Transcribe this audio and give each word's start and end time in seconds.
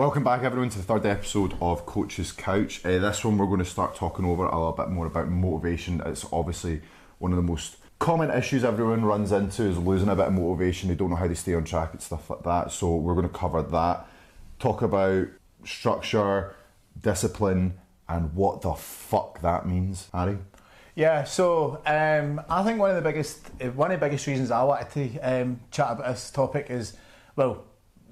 Welcome 0.00 0.24
back, 0.24 0.44
everyone, 0.44 0.70
to 0.70 0.78
the 0.78 0.84
third 0.84 1.04
episode 1.04 1.52
of 1.60 1.84
Coach's 1.84 2.32
Couch. 2.32 2.82
Uh, 2.86 2.98
this 3.00 3.22
one, 3.22 3.36
we're 3.36 3.44
going 3.44 3.58
to 3.58 3.66
start 3.66 3.94
talking 3.94 4.24
over 4.24 4.46
a 4.46 4.58
little 4.58 4.72
bit 4.72 4.88
more 4.88 5.04
about 5.04 5.28
motivation. 5.28 6.00
It's 6.06 6.24
obviously 6.32 6.80
one 7.18 7.32
of 7.32 7.36
the 7.36 7.42
most 7.42 7.76
common 7.98 8.30
issues 8.30 8.64
everyone 8.64 9.04
runs 9.04 9.30
into 9.30 9.64
is 9.64 9.76
losing 9.76 10.08
a 10.08 10.16
bit 10.16 10.28
of 10.28 10.32
motivation. 10.32 10.88
They 10.88 10.94
don't 10.94 11.10
know 11.10 11.16
how 11.16 11.28
to 11.28 11.36
stay 11.36 11.52
on 11.52 11.64
track 11.64 11.92
and 11.92 12.00
stuff 12.00 12.30
like 12.30 12.42
that. 12.44 12.72
So 12.72 12.96
we're 12.96 13.12
going 13.12 13.28
to 13.28 13.38
cover 13.38 13.60
that. 13.60 14.06
Talk 14.58 14.80
about 14.80 15.28
structure, 15.66 16.56
discipline, 16.98 17.74
and 18.08 18.32
what 18.32 18.62
the 18.62 18.72
fuck 18.72 19.42
that 19.42 19.68
means. 19.68 20.08
Harry. 20.14 20.38
Yeah, 20.94 21.24
so 21.24 21.82
um, 21.84 22.40
I 22.48 22.62
think 22.62 22.78
one 22.78 22.88
of 22.88 22.96
the 22.96 23.02
biggest 23.02 23.50
one 23.74 23.90
of 23.90 24.00
the 24.00 24.06
biggest 24.06 24.26
reasons 24.26 24.50
I 24.50 24.62
wanted 24.62 24.90
to 24.92 25.18
um, 25.18 25.60
chat 25.70 25.92
about 25.92 26.06
this 26.06 26.30
topic 26.30 26.68
is 26.70 26.96
well, 27.36 27.64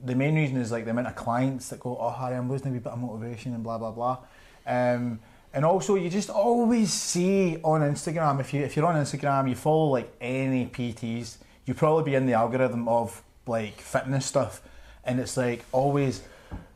the 0.04 0.14
main 0.14 0.34
reason 0.34 0.56
is 0.56 0.70
like 0.72 0.84
the 0.84 0.90
amount 0.90 1.08
of 1.08 1.16
clients 1.16 1.68
that 1.70 1.80
go, 1.80 1.96
"Oh, 2.00 2.10
Harry, 2.10 2.36
I'm 2.36 2.50
losing 2.50 2.68
a 2.68 2.72
wee 2.72 2.78
bit 2.78 2.92
of 2.92 2.98
motivation," 2.98 3.54
and 3.54 3.62
blah 3.62 3.78
blah 3.78 3.90
blah. 3.90 4.18
Um, 4.66 5.20
and 5.54 5.64
also, 5.64 5.94
you 5.94 6.10
just 6.10 6.30
always 6.30 6.92
see 6.92 7.56
on 7.64 7.80
Instagram 7.80 8.40
if 8.40 8.52
you 8.52 8.62
if 8.62 8.76
you're 8.76 8.86
on 8.86 8.94
Instagram, 8.96 9.48
you 9.48 9.54
follow 9.54 9.86
like 9.86 10.12
any 10.20 10.66
PTs, 10.66 11.38
you 11.64 11.74
probably 11.74 12.04
be 12.04 12.14
in 12.14 12.26
the 12.26 12.34
algorithm 12.34 12.86
of 12.88 13.22
like 13.46 13.80
fitness 13.80 14.26
stuff, 14.26 14.60
and 15.04 15.18
it's 15.20 15.36
like 15.36 15.64
always, 15.72 16.22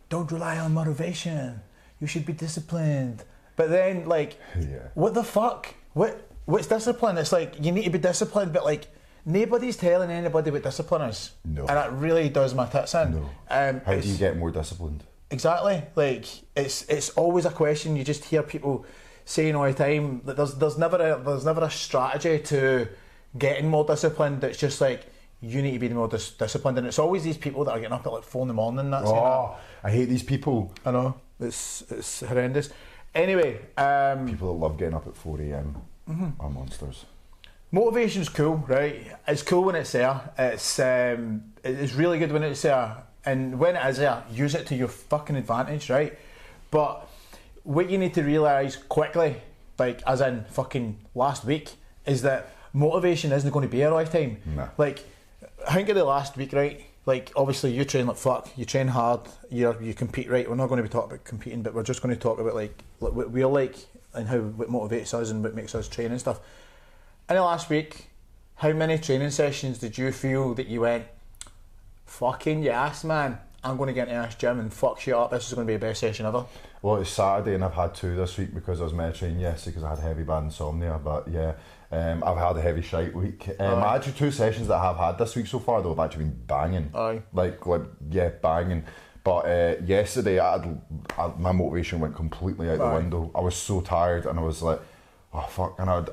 don't 0.09 0.31
rely 0.33 0.59
on 0.59 0.73
motivation. 0.75 1.61
You 2.01 2.07
should 2.07 2.27
be 2.27 2.33
disciplined. 2.33 3.23
But 3.55 3.69
then, 3.71 4.09
like, 4.09 4.39
Yeah. 4.59 4.89
what 4.95 5.15
the 5.15 5.23
fuck? 5.23 5.75
What 5.93 6.27
what's 6.47 6.67
discipline? 6.67 7.19
It's 7.19 7.31
like 7.33 7.55
you 7.65 7.71
need 7.73 7.85
to 7.85 7.91
be 7.91 7.99
disciplined, 7.99 8.53
but 8.53 8.65
like 8.65 8.87
nobody's 9.25 9.77
telling 9.77 10.11
anybody 10.11 10.51
what 10.51 10.63
discipline 10.63 11.03
is. 11.03 11.33
No. 11.45 11.67
and 11.67 11.79
it 11.79 11.97
really 11.99 12.29
does 12.29 12.55
my 12.55 12.67
tits 12.67 12.95
in. 12.95 13.13
No. 13.13 13.31
Um, 13.51 13.81
How 13.85 13.95
do 13.99 14.09
you 14.09 14.17
get 14.17 14.37
more 14.37 14.51
disciplined? 14.51 15.05
Exactly. 15.31 15.83
Like 15.95 16.27
it's 16.57 16.83
it's 16.89 17.11
always 17.11 17.45
a 17.47 17.51
question. 17.51 17.97
You 17.97 18.05
just 18.05 18.25
hear 18.25 18.43
people 18.43 18.85
saying 19.25 19.55
all 19.55 19.65
the 19.65 19.73
time 19.75 20.21
that 20.25 20.37
there's 20.37 20.55
there's 20.57 20.77
never 20.79 20.97
a 20.97 21.23
there's 21.23 21.45
never 21.45 21.63
a 21.65 21.71
strategy 21.71 22.39
to 22.41 22.89
getting 23.39 23.69
more 23.69 23.85
disciplined. 23.85 24.45
It's 24.45 24.59
just 24.59 24.81
like 24.81 25.07
you 25.41 25.63
need 25.63 25.73
to 25.73 25.79
be 25.79 25.89
more 25.89 26.07
dis- 26.09 26.33
disciplined, 26.33 26.79
and 26.79 26.87
it's 26.87 26.99
always 26.99 27.25
these 27.25 27.39
people 27.39 27.65
that 27.65 27.73
are 27.73 27.79
getting 27.81 27.93
up 27.95 28.07
at 28.07 28.13
like 28.13 28.25
four 28.25 28.43
in 28.43 28.49
the 28.49 28.55
morning. 28.55 28.91
That's 28.91 29.09
Oh, 29.09 29.57
I 29.83 29.91
hate 29.91 30.05
these 30.09 30.23
people. 30.23 30.73
I 30.85 30.91
know 30.91 31.15
it's 31.41 31.83
it's 31.91 32.21
horrendous. 32.21 32.71
Anyway, 33.15 33.59
um, 33.77 34.27
People 34.27 34.53
that 34.55 34.59
love 34.59 34.79
getting 34.79 34.95
up 34.95 35.07
at 35.07 35.15
4 35.15 35.39
a.m. 35.43 35.77
Mm-hmm. 36.09 36.41
are 36.41 36.49
monsters. 36.49 37.05
Motivation's 37.75 38.29
cool, 38.29 38.57
right? 38.69 39.07
It's 39.27 39.43
cool 39.43 39.65
when 39.65 39.75
it's 39.75 39.93
there. 39.93 40.21
It's 40.39 40.79
um, 40.79 41.53
it's 41.65 41.95
really 41.95 42.19
good 42.19 42.31
when 42.31 42.43
it's 42.43 42.61
there, 42.61 42.99
and 43.25 43.59
when 43.59 43.77
it 43.77 43.87
is 43.87 43.97
there, 43.97 44.23
use 44.31 44.55
it 44.55 44.67
to 44.67 44.75
your 44.75 44.89
fucking 44.89 45.37
advantage, 45.37 45.89
right? 45.89 46.17
But 46.71 47.09
what 47.63 47.89
you 47.89 47.97
need 47.97 48.13
to 48.15 48.23
realise 48.23 48.77
quickly, 48.77 49.37
like 49.79 50.03
as 50.07 50.21
in 50.21 50.45
fucking 50.51 50.99
last 51.15 51.47
week, 51.47 51.71
is 52.05 52.21
that 52.23 52.51
motivation 52.75 53.33
isn't 53.33 53.51
going 53.51 53.67
to 53.67 53.71
be 53.71 53.79
here 53.79 53.91
all 53.91 54.05
the 54.05 54.11
time. 54.11 54.37
Nah. 54.45 54.69
Like, 54.77 55.05
I 55.67 55.75
think 55.75 55.89
of 55.89 55.95
the 55.95 56.05
last 56.05 56.37
week, 56.37 56.53
right? 56.53 56.85
Like, 57.07 57.33
obviously, 57.37 57.73
you 57.73 57.87
train 57.87 58.07
like 58.07 58.17
fuck. 58.17 58.51
You 58.57 58.67
train 58.67 58.89
hard. 58.89 59.21
You 59.51 59.75
you 59.81 59.95
compete, 59.95 60.31
right? 60.31 60.49
We're 60.49 60.57
not 60.57 60.69
going 60.69 60.77
to 60.77 60.83
be 60.83 60.91
talking 60.91 61.13
about 61.13 61.25
competing, 61.25 61.63
but 61.63 61.73
we're 61.73 61.83
just 61.85 62.03
going 62.03 62.15
to 62.15 62.21
talk 62.21 62.39
about 62.39 62.55
like, 62.55 62.83
like 63.01 63.15
what 63.15 63.31
we're 63.31 63.47
like 63.47 63.77
and 64.15 64.29
how 64.29 64.41
what 64.41 64.69
motivates 64.69 65.15
us 65.15 65.31
and 65.31 65.43
what 65.43 65.55
makes 65.55 65.75
us 65.75 65.89
train 65.89 66.11
and 66.11 66.21
stuff. 66.21 66.39
In 67.33 67.37
the 67.37 67.45
last 67.45 67.71
week, 67.71 68.11
how 68.57 68.75
many 68.75 68.99
training 68.99 69.31
sessions 69.31 69.79
did 69.79 69.97
you 69.97 70.13
feel 70.13 70.53
that 70.53 70.67
you 70.67 70.83
went, 70.83 71.07
fucking 72.05 72.63
yes, 72.63 73.05
man, 73.05 73.39
I'm 73.65 73.79
going 73.79 73.87
to 73.87 73.95
get 73.95 74.09
into 74.09 74.21
this 74.21 74.35
gym 74.35 74.61
and 74.61 74.71
fuck 74.71 75.01
shit 75.01 75.15
up. 75.15 75.31
This 75.31 75.49
is 75.49 75.55
going 75.55 75.67
to 75.67 75.71
be 75.71 75.79
the 75.79 75.87
best 75.87 76.01
session 76.01 76.27
ever. 76.27 76.45
Well, 76.83 76.97
it's 76.97 77.09
Saturday 77.09 77.55
and 77.55 77.65
I've 77.65 77.73
had 77.73 77.95
two 77.95 78.15
this 78.17 78.37
week 78.37 78.55
because 78.55 78.83
I 78.83 78.85
was 78.85 78.93
meant 78.93 79.15
to 79.15 79.21
train 79.21 79.41
yesterday 79.41 79.71
because 79.71 79.83
I 79.83 79.89
had 79.89 79.99
heavy 80.01 80.25
bad 80.25 80.43
insomnia. 80.43 81.01
But 81.03 81.27
yeah, 81.27 81.55
um, 81.91 82.23
I've 82.23 82.37
had 82.37 82.55
a 82.59 82.61
heavy 82.61 82.83
shite 82.83 83.17
week. 83.17 83.49
Um, 83.59 83.83
Aye. 83.83 83.97
actually, 83.97 84.13
two 84.13 84.31
sessions 84.31 84.69
that 84.69 84.75
I 84.75 84.85
have 84.85 84.99
had 84.99 85.17
this 85.17 85.35
week 85.35 85.47
so 85.47 85.59
far 85.59 85.81
though 85.81 85.95
have 85.95 86.01
actually 86.01 86.25
been 86.25 86.39
banging. 86.47 86.91
Aye. 86.95 87.23
Like, 87.33 87.65
like 87.65 87.85
yeah, 88.11 88.29
banging. 88.29 88.85
But 89.25 89.47
uh, 89.47 89.77
yesterday, 89.87 90.39
I 90.39 90.59
had, 90.59 90.83
I, 91.17 91.33
my 91.39 91.53
motivation 91.53 91.99
went 91.99 92.15
completely 92.15 92.69
out 92.69 92.77
the 92.77 92.91
window. 92.91 93.31
I 93.35 93.41
was 93.41 93.57
so 93.57 93.81
tired 93.81 94.27
and 94.27 94.39
I 94.39 94.43
was 94.43 94.61
like, 94.61 94.81
oh 95.33 95.47
fuck. 95.49 95.77
And 95.79 95.89
I'd, 95.89 96.11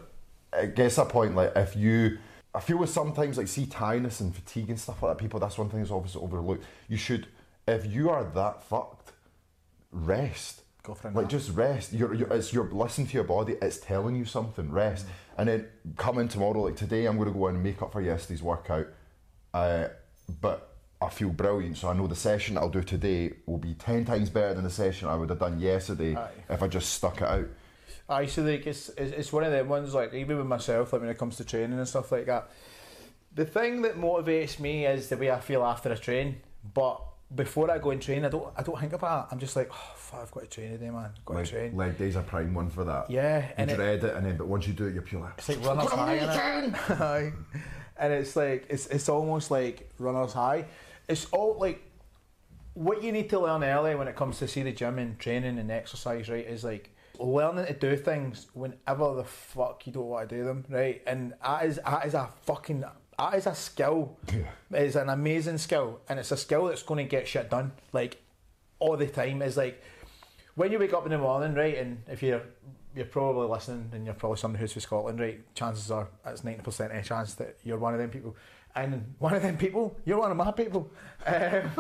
it 0.54 0.76
gets 0.76 0.98
a 0.98 1.06
point 1.06 1.36
like 1.36 1.52
if 1.56 1.76
you. 1.76 2.18
I 2.54 2.60
feel 2.62 2.78
with 2.78 2.90
sometimes 2.90 3.38
like 3.38 3.48
see 3.48 3.68
tiredness 3.68 4.22
and 4.22 4.36
fatigue 4.36 4.70
and 4.70 4.80
stuff 4.80 5.04
like 5.04 5.16
that. 5.16 5.22
People, 5.22 5.40
that's 5.40 5.58
one 5.60 5.70
thing 5.70 5.80
that's 5.82 5.92
obviously 5.92 6.22
overlooked. 6.22 6.64
You 6.88 6.98
should, 6.98 7.28
if 7.68 7.86
you 7.86 8.10
are 8.10 8.24
that 8.24 8.64
fucked, 8.64 9.12
rest. 9.92 10.62
Go 10.84 10.94
for 10.94 11.10
a 11.10 11.12
Like 11.12 11.24
nap. 11.26 11.32
just 11.32 11.52
rest. 11.56 11.94
You're, 11.94 12.14
you're 12.14 12.32
it's 12.34 12.54
you're 12.54 12.70
listening 12.72 13.08
to 13.08 13.14
your 13.14 13.24
body. 13.24 13.56
It's 13.62 13.78
telling 13.78 14.16
you 14.16 14.26
something. 14.26 14.72
Rest, 14.72 15.06
Mm. 15.06 15.10
and 15.38 15.50
then 15.50 15.68
come 15.98 16.18
in 16.20 16.28
tomorrow. 16.28 16.62
Like 16.64 16.76
today, 16.76 17.06
I'm 17.06 17.18
going 17.18 17.32
to 17.32 17.38
go 17.38 17.48
in 17.50 17.56
and 17.56 17.64
make 17.64 17.82
up 17.82 17.92
for 17.92 18.02
yesterday's 18.02 18.42
workout. 18.42 18.88
Uh, 19.54 19.90
but 20.42 20.76
I 21.02 21.10
feel 21.10 21.30
brilliant, 21.30 21.78
so 21.78 21.90
I 21.90 21.94
know 21.94 22.08
the 22.08 22.16
session 22.16 22.58
I'll 22.58 22.70
do 22.70 22.82
today 22.84 23.34
will 23.46 23.58
be 23.58 23.74
ten 23.74 24.06
times 24.06 24.30
better 24.30 24.54
than 24.54 24.64
the 24.64 24.70
session 24.70 25.08
I 25.08 25.16
would 25.16 25.30
have 25.30 25.40
done 25.40 25.60
yesterday 25.60 26.16
Aye. 26.16 26.30
if 26.50 26.64
I 26.64 26.68
just 26.68 26.94
stuck 26.94 27.18
it 27.22 27.28
out. 27.28 27.48
I 28.08 28.26
so 28.26 28.42
like 28.44 28.66
it's, 28.68 28.90
it's 28.98 29.32
one 29.34 29.44
of 29.44 29.52
them 29.52 29.68
ones 29.70 29.94
like 29.94 30.14
even 30.14 30.38
with 30.38 30.48
myself 30.48 30.92
like 30.94 31.02
when 31.02 31.10
it 31.10 31.18
comes 31.18 31.38
to 31.38 31.44
training 31.46 31.78
and 31.78 31.88
stuff 31.88 32.12
like 32.12 32.26
that. 32.28 32.50
The 33.36 33.46
thing 33.46 33.84
that 33.84 33.96
motivates 33.96 34.60
me 34.60 34.86
is 34.86 35.10
the 35.10 35.18
way 35.18 35.30
I 35.32 35.40
feel 35.40 35.64
after 35.64 35.92
I 35.92 35.96
train. 35.96 36.38
But 36.74 37.02
before 37.34 37.70
I 37.70 37.78
go 37.78 37.92
and 37.92 38.02
train, 38.02 38.26
I 38.26 38.30
don't 38.30 38.52
I 38.58 38.64
don't 38.64 38.80
think 38.80 38.94
about 38.94 39.26
it. 39.28 39.34
I'm 39.34 39.40
just 39.40 39.56
like, 39.56 39.70
oh 39.72 39.94
fuck, 39.96 40.22
I've 40.24 40.32
got 40.32 40.44
to 40.44 40.50
train 40.50 40.72
today, 40.72 40.90
man. 40.90 41.12
I've 41.16 41.26
got 41.26 41.36
Leg, 41.38 41.46
to 41.46 41.52
train. 41.52 41.78
leg 41.78 41.98
day's 41.98 42.16
a 42.16 42.22
prime 42.22 42.54
one 42.54 42.70
for 42.70 42.84
that. 42.86 43.10
Yeah, 43.10 43.40
you 43.40 43.54
and 43.58 43.72
it- 43.72 43.76
dread 43.76 44.04
it, 44.04 44.16
and 44.16 44.26
then 44.26 44.36
but 44.38 44.48
once 44.48 44.68
you 44.68 44.74
do 44.74 44.86
it, 44.88 44.94
you're 44.94 45.04
pure 45.04 45.22
like. 45.22 45.34
It's 45.38 45.50
like 45.50 45.64
runner's 45.64 45.92
high? 45.92 46.72
Aye. 46.90 47.32
and 47.98 48.14
it's 48.14 48.36
like 48.36 48.66
it's 48.70 48.88
it's 48.88 49.08
almost 49.10 49.52
like 49.52 49.90
runner's 50.00 50.34
high. 50.34 50.66
It's 51.08 51.26
all 51.32 51.56
like 51.60 51.82
what 52.74 53.04
you 53.04 53.12
need 53.12 53.30
to 53.30 53.40
learn 53.40 53.64
early 53.64 53.94
when 53.96 54.08
it 54.08 54.16
comes 54.16 54.40
to 54.40 54.48
see 54.48 54.64
the 54.64 54.72
gym 54.72 54.98
and 55.00 55.20
training 55.20 55.60
and 55.60 55.70
exercise, 55.72 56.30
right? 56.30 56.46
Is 56.46 56.64
like 56.64 56.90
learning 57.20 57.66
to 57.66 57.74
do 57.74 57.96
things 57.96 58.48
whenever 58.54 59.14
the 59.16 59.24
fuck 59.24 59.86
you 59.86 59.94
don't 59.94 60.06
want 60.06 60.30
to 60.30 60.38
do 60.38 60.44
them, 60.46 60.66
right? 60.70 61.02
And 61.06 61.34
that 61.44 61.66
is 61.66 61.80
that 61.86 62.06
is 62.06 62.14
a 62.14 62.30
fucking 62.44 62.82
that 62.82 63.34
is 63.36 63.46
a 63.46 63.56
skill. 63.56 64.18
It's 64.72 64.96
an 64.96 65.10
amazing 65.10 65.58
skill, 65.58 66.00
and 66.08 66.20
it's 66.20 66.32
a 66.32 66.38
skill 66.38 66.66
that's 66.66 66.84
going 66.84 67.04
to 67.04 67.10
get 67.10 67.28
shit 67.28 67.50
done 67.50 67.74
like 67.92 68.22
all 68.80 68.96
the 68.98 69.08
time. 69.08 69.42
Is 69.42 69.58
like 69.58 69.84
when 70.56 70.72
you 70.72 70.80
wake 70.80 70.94
up 70.94 71.06
in 71.06 71.12
the 71.12 71.18
morning, 71.18 71.54
right, 71.56 71.78
and 71.78 72.02
if 72.08 72.24
you're 72.24 72.44
you're 72.96 73.06
probably 73.06 73.48
listening 73.48 73.90
and 73.94 74.06
you're 74.06 74.16
probably 74.16 74.38
somebody 74.38 74.62
who's 74.62 74.74
from 74.74 74.82
Scotland, 74.82 75.20
right, 75.20 75.56
chances 75.56 75.92
are 75.92 76.08
it's 76.26 76.44
ninety 76.44 76.62
percent 76.62 76.94
a 76.94 77.02
chance 77.02 77.34
that 77.36 77.58
you're 77.64 77.78
one 77.78 77.94
of 77.94 78.00
them 78.00 78.10
people. 78.10 78.36
And 78.76 79.16
one 79.18 79.34
of 79.34 79.42
them 79.42 79.58
people, 79.58 79.98
you're 80.06 80.20
one 80.20 80.32
of 80.32 80.38
my 80.38 80.52
people. 80.52 80.92
Um, 81.26 81.72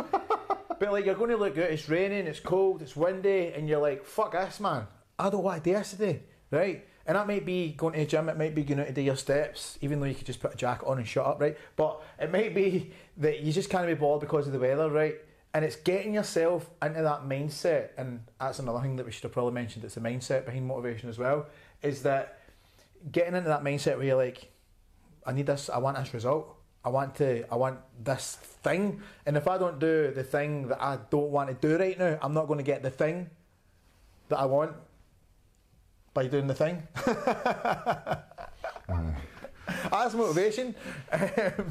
but 0.80 0.92
like 0.94 1.06
you're 1.06 1.16
going 1.16 1.30
to 1.30 1.38
look 1.38 1.56
good, 1.56 1.72
it's 1.72 1.90
raining, 1.90 2.26
it's 2.26 2.40
cold, 2.40 2.82
it's 2.82 2.96
windy, 2.96 3.52
and 3.54 3.68
you're 3.68 3.82
like, 3.82 4.06
fuck 4.06 4.32
this 4.32 4.60
man. 4.60 4.88
I 5.20 5.30
don't 5.30 5.44
want 5.44 5.64
to 5.64 5.70
do 5.70 5.76
this 5.76 5.92
today. 5.92 6.22
Right? 6.52 6.88
And 7.06 7.16
that 7.16 7.26
might 7.26 7.44
be 7.46 7.72
going 7.72 7.94
to 7.94 8.00
the 8.02 8.06
gym, 8.06 8.30
it 8.30 8.38
might 8.38 8.54
be 8.54 8.64
going 8.64 8.80
out 8.80 8.86
to 8.86 8.94
do 8.94 9.02
your 9.02 9.16
steps, 9.16 9.80
even 9.82 10.00
though 10.00 10.06
you 10.06 10.14
could 10.14 10.28
just 10.28 10.40
put 10.40 10.54
a 10.54 10.58
jacket 10.58 10.86
on 10.86 11.00
and 11.00 11.08
shut 11.08 11.26
up, 11.26 11.42
right? 11.42 11.58
But 11.76 12.02
it 12.20 12.32
might 12.32 12.54
be 12.54 12.92
that 13.18 13.40
you 13.40 13.52
just 13.52 13.70
can't 13.70 13.88
be 13.88 13.96
bored 13.96 14.22
because 14.22 14.46
of 14.46 14.54
the 14.54 14.60
weather, 14.60 14.90
right? 14.92 15.16
And 15.54 15.66
it's 15.66 15.76
getting 15.76 16.14
yourself 16.14 16.70
into 16.84 17.02
that 17.02 17.24
mindset, 17.24 17.90
and 17.98 18.22
that's 18.40 18.60
another 18.60 18.80
thing 18.82 18.96
that 18.98 19.08
we 19.08 19.12
should 19.12 19.24
have 19.24 19.32
probably 19.32 19.54
mentioned. 19.54 19.84
It's 19.84 19.96
the 19.96 20.02
mindset 20.02 20.46
behind 20.46 20.68
motivation 20.68 21.10
as 21.10 21.18
well. 21.18 21.48
Is 21.82 22.04
that 22.04 22.42
getting 23.12 23.34
into 23.34 23.50
that 23.50 23.64
mindset 23.64 23.98
where 23.98 24.06
you're 24.06 24.16
like, 24.16 24.52
I 25.26 25.32
need 25.32 25.48
this, 25.48 25.68
I 25.68 25.80
want 25.80 25.98
this 25.98 26.14
result. 26.14 26.56
I 26.86 26.90
want 26.90 27.16
to, 27.16 27.44
I 27.52 27.56
want 27.56 27.80
this 28.04 28.36
thing. 28.36 29.02
And 29.26 29.36
if 29.36 29.48
I 29.48 29.58
don't 29.58 29.80
do 29.80 30.12
the 30.12 30.24
thing 30.24 30.68
that 30.68 30.82
I 30.82 31.00
don't 31.10 31.32
want 31.32 31.50
to 31.50 31.56
do 31.56 31.78
right 31.78 31.98
now, 31.98 32.20
I'm 32.22 32.36
not 32.36 32.46
going 32.48 32.60
to 32.60 32.64
get 32.64 32.84
the 32.84 32.92
thing 32.92 33.32
that 34.30 34.38
I 34.38 34.46
want 34.46 34.76
by 36.14 36.28
doing 36.28 36.48
the 36.48 36.54
thing. 36.54 36.84
That's 39.92 40.14
motivation. 40.14 40.76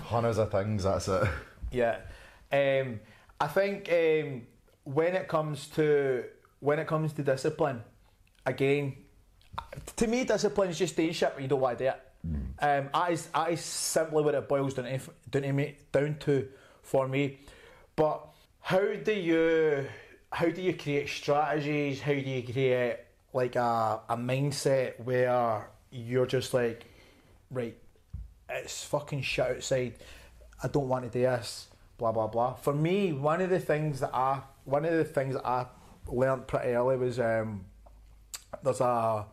Hundreds 0.05 0.39
of 0.39 0.51
things. 0.51 0.85
That's 0.85 1.09
it. 1.09 1.29
Yeah, 1.71 1.99
um, 2.53 3.01
I 3.41 3.47
think 3.49 3.91
um, 3.93 4.47
when 4.85 5.15
it 5.15 5.29
comes 5.29 5.69
to 5.69 6.25
when 6.61 6.79
it 6.79 6.87
comes 6.87 7.13
to 7.15 7.23
discipline, 7.23 7.83
again, 8.47 8.97
to 9.97 10.07
me, 10.07 10.25
discipline 10.25 10.71
is 10.71 10.79
just 10.79 10.97
doing 10.97 11.13
shit 11.13 11.35
when 11.35 11.43
you 11.43 11.49
don't 11.49 11.61
want 11.61 11.79
to 11.79 11.85
do 11.85 11.91
it. 11.91 12.01
Um, 12.61 12.89
that 12.93 13.13
is 13.13 13.27
that 13.27 13.53
is 13.53 13.61
simply 13.61 14.23
what 14.23 14.35
it 14.35 14.49
boils 14.49 14.75
down 14.75 14.87
to, 14.87 14.93
f- 14.93 15.11
down 15.31 15.43
to 15.43 15.53
me, 15.53 15.77
down 15.93 16.17
to 16.21 16.49
for 16.83 17.07
me. 17.07 17.39
But 17.95 18.29
how 18.61 18.95
do 18.95 19.13
you 19.13 19.87
how 20.33 20.49
do 20.49 20.61
you 20.61 20.75
create 20.75 21.09
strategies? 21.09 22.01
How 22.01 22.13
do 22.13 22.19
you 22.21 22.43
create 22.43 22.99
like 23.33 23.57
a 23.57 24.01
a 24.09 24.17
mindset 24.17 25.01
where 25.01 25.69
you're 25.91 26.27
just 26.27 26.55
like, 26.55 26.85
right, 27.51 27.77
it's 28.49 28.85
fucking 28.85 29.23
shit 29.23 29.47
outside. 29.47 29.95
I 30.63 30.69
don't 30.69 30.89
want 30.89 31.05
to 31.05 31.11
do 31.11 31.23
this. 31.23 31.69
Blah 31.99 32.13
blah 32.13 32.27
blah. 32.27 32.55
For 32.55 32.73
me, 32.73 33.13
one 33.13 33.41
of 33.41 33.51
the 33.51 33.61
things 33.61 34.01
that 34.01 34.15
I 34.15 34.41
one 34.65 34.85
of 34.85 34.93
the 34.93 35.05
things 35.05 35.35
that 35.35 35.47
I 35.47 35.67
learnt 36.07 36.47
pretty 36.47 36.71
early 36.71 36.97
was 36.97 37.19
um, 37.19 37.65
there's 38.63 38.81
a 38.81 39.27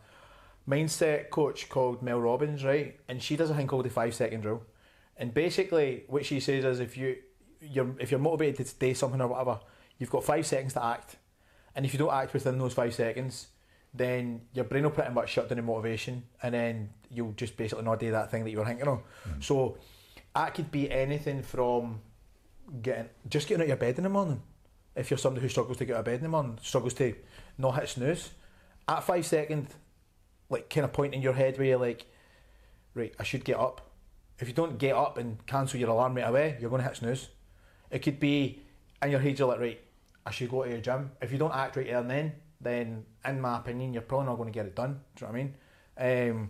mindset 0.68 1.30
coach 1.30 1.69
called 1.69 2.01
Mel 2.01 2.19
Robbins, 2.19 2.63
right? 2.63 3.00
And 3.07 3.21
she 3.21 3.36
does 3.36 3.50
a 3.50 3.56
thing 3.56 3.68
called 3.68 3.86
the 3.86 3.89
five 3.89 4.13
second 4.13 4.45
rule. 4.45 4.63
And 5.18 5.33
basically, 5.33 6.03
what 6.07 6.25
she 6.25 6.39
says 6.39 6.65
is 6.65 6.80
if 6.80 6.98
you 6.98 7.18
you're 7.62 7.95
if 8.00 8.12
you're 8.12 8.19
motivated 8.19 8.65
to 8.65 8.75
do 8.75 8.94
something 8.94 9.21
or 9.21 9.27
whatever, 9.27 9.59
you've 9.98 10.09
got 10.09 10.24
five 10.24 10.45
seconds 10.45 10.74
to 10.74 10.83
act. 10.83 11.18
And 11.75 11.86
if 11.86 11.94
you 11.94 12.00
don't 12.00 12.13
act 12.13 12.33
within 12.33 12.57
those 12.57 12.74
five 12.74 12.94
seconds, 12.94 13.48
then 13.97 14.42
your 14.53 14.65
brain 14.65 14.83
will 14.83 14.92
pretty 14.92 15.13
much 15.13 15.30
shut 15.30 15.50
down 15.50 15.57
the 15.57 15.63
motivation, 15.63 16.24
and 16.44 16.53
then 16.53 16.89
you'll 17.09 17.33
just 17.33 17.57
basically 17.57 17.83
not 17.83 18.00
do 18.00 18.12
that 18.12 18.31
thing 18.31 18.44
that 18.44 18.51
you 18.51 18.59
were 18.59 18.65
thinking 18.65 18.88
of. 18.88 19.00
Mm. 19.27 19.44
So 19.44 19.77
that 20.36 20.53
could 20.53 20.71
be 20.71 20.92
anything 20.92 21.42
from 21.42 22.01
getting 22.81 23.09
just 23.30 23.47
getting 23.47 23.62
out 23.62 23.65
of 23.65 23.68
your 23.69 23.77
bed 23.77 23.97
in 23.97 24.03
the 24.03 24.09
morning. 24.09 24.42
If 24.95 25.12
you're 25.12 25.18
somebody 25.18 25.42
who 25.42 25.50
struggles 25.50 25.77
to 25.77 25.86
get 25.86 25.95
out 25.95 26.00
of 26.00 26.06
bed 26.06 26.15
in 26.15 26.24
the 26.24 26.30
morning, 26.30 26.57
struggles 26.62 26.94
to 26.95 27.13
not 27.57 27.75
hit 27.75 27.89
snooze, 27.89 28.31
at 28.88 29.03
five 29.03 29.25
second, 29.25 29.68
like 30.50 30.69
kind 30.69 30.86
of 30.86 30.94
point 30.94 31.13
in 31.13 31.21
your 31.21 31.33
head 31.33 31.57
where 31.57 31.68
you're 31.68 31.80
like, 31.80 32.06
right, 32.94 33.13
I 33.19 33.24
should 33.24 33.44
get 33.44 33.57
up. 33.57 33.91
If 34.39 34.48
you 34.48 34.53
don't 34.53 34.77
get 34.77 34.95
up 34.95 35.18
and 35.18 35.45
cancel 35.45 35.80
your 35.80 35.89
alarm 35.89 36.15
right 36.15 36.27
away, 36.27 36.57
you're 36.59 36.69
going 36.69 36.81
to 36.81 36.88
hit 36.88 36.98
snooze. 36.98 37.30
It 37.89 38.00
could 38.00 38.19
be 38.19 38.62
in 39.01 39.12
your 39.12 39.19
head 39.19 39.39
you're 39.39 39.48
like, 39.48 39.59
right, 39.59 39.81
I 40.25 40.31
should 40.31 40.50
go 40.50 40.63
to 40.63 40.69
the 40.69 40.77
gym. 40.80 41.12
If 41.21 41.31
you 41.31 41.38
don't 41.38 41.53
act 41.53 41.75
right 41.75 41.86
there 41.86 42.00
and 42.00 42.09
then, 42.09 42.33
then 42.65 43.06
in 43.23 43.39
my 43.39 43.57
opinion, 43.57 43.94
you're 43.94 44.01
probably 44.01 44.27
not 44.27 44.35
going 44.35 44.51
to 44.51 44.53
get 44.53 44.65
it 44.65 44.75
done. 44.75 45.00
Do 45.15 45.25
you 45.25 45.31
know 45.31 45.33
what 45.33 45.39
I 46.01 46.23
mean? 46.23 46.31
Um, 46.31 46.50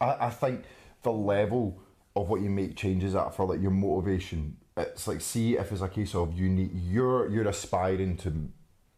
I, 0.00 0.26
I 0.26 0.30
think 0.30 0.64
the 1.02 1.12
level 1.12 1.80
of 2.16 2.28
what 2.28 2.40
you 2.40 2.50
make 2.50 2.76
changes 2.76 3.14
at 3.14 3.34
for 3.34 3.46
like 3.46 3.60
your 3.60 3.70
motivation, 3.70 4.56
it's 4.76 5.06
like 5.06 5.20
see 5.20 5.56
if 5.56 5.72
it's 5.72 5.82
a 5.82 5.88
case 5.88 6.14
of 6.14 6.38
you 6.38 6.48
need 6.48 6.70
you're 6.72 7.28
you're 7.28 7.48
aspiring 7.48 8.16
to 8.18 8.48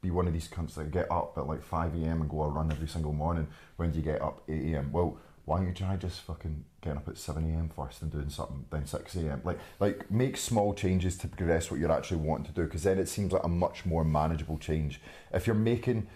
be 0.02 0.10
one 0.10 0.26
of 0.26 0.32
these 0.32 0.48
cunts 0.48 0.74
that 0.74 0.90
get 0.90 1.10
up 1.10 1.36
at 1.36 1.46
like 1.46 1.62
five 1.62 1.94
AM 1.94 2.22
and 2.22 2.30
go 2.30 2.42
a 2.42 2.48
run 2.48 2.70
every 2.70 2.88
single 2.88 3.12
morning. 3.12 3.46
When 3.76 3.90
do 3.90 3.98
you 3.98 4.04
get 4.04 4.22
up 4.22 4.42
eight 4.48 4.74
AM? 4.74 4.92
Well, 4.92 5.18
why 5.44 5.58
don't 5.58 5.68
you 5.68 5.74
try 5.74 5.96
just 5.96 6.20
fucking 6.20 6.64
getting 6.80 6.98
up 6.98 7.08
at 7.08 7.18
seven 7.18 7.44
AM 7.44 7.68
first 7.68 8.02
and 8.02 8.10
doing 8.10 8.28
something 8.30 8.64
then 8.70 8.86
six 8.86 9.16
AM? 9.16 9.40
Like 9.44 9.58
like 9.78 10.10
make 10.10 10.36
small 10.36 10.74
changes 10.74 11.16
to 11.18 11.28
progress 11.28 11.70
what 11.70 11.80
you're 11.80 11.92
actually 11.92 12.18
wanting 12.18 12.46
to 12.46 12.52
do 12.52 12.64
because 12.64 12.82
then 12.82 12.98
it 12.98 13.08
seems 13.08 13.32
like 13.32 13.44
a 13.44 13.48
much 13.48 13.84
more 13.84 14.04
manageable 14.04 14.58
change. 14.58 15.00
If 15.32 15.46
you're 15.46 15.56
making 15.56 16.06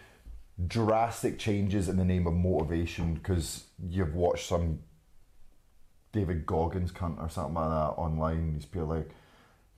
drastic 0.67 1.39
changes 1.39 1.89
in 1.89 1.97
the 1.97 2.05
name 2.05 2.27
of 2.27 2.35
motivation 2.35 3.15
because 3.15 3.65
you've 3.89 4.15
watched 4.15 4.47
some 4.47 4.81
David 6.13 6.47
Goggins 6.47 6.93
cunt 6.93 7.21
or 7.21 7.29
something 7.29 7.55
like 7.55 7.71
that 7.71 8.01
online. 8.01 8.55
These 8.55 8.67
people 8.67 8.87
like 8.89 9.11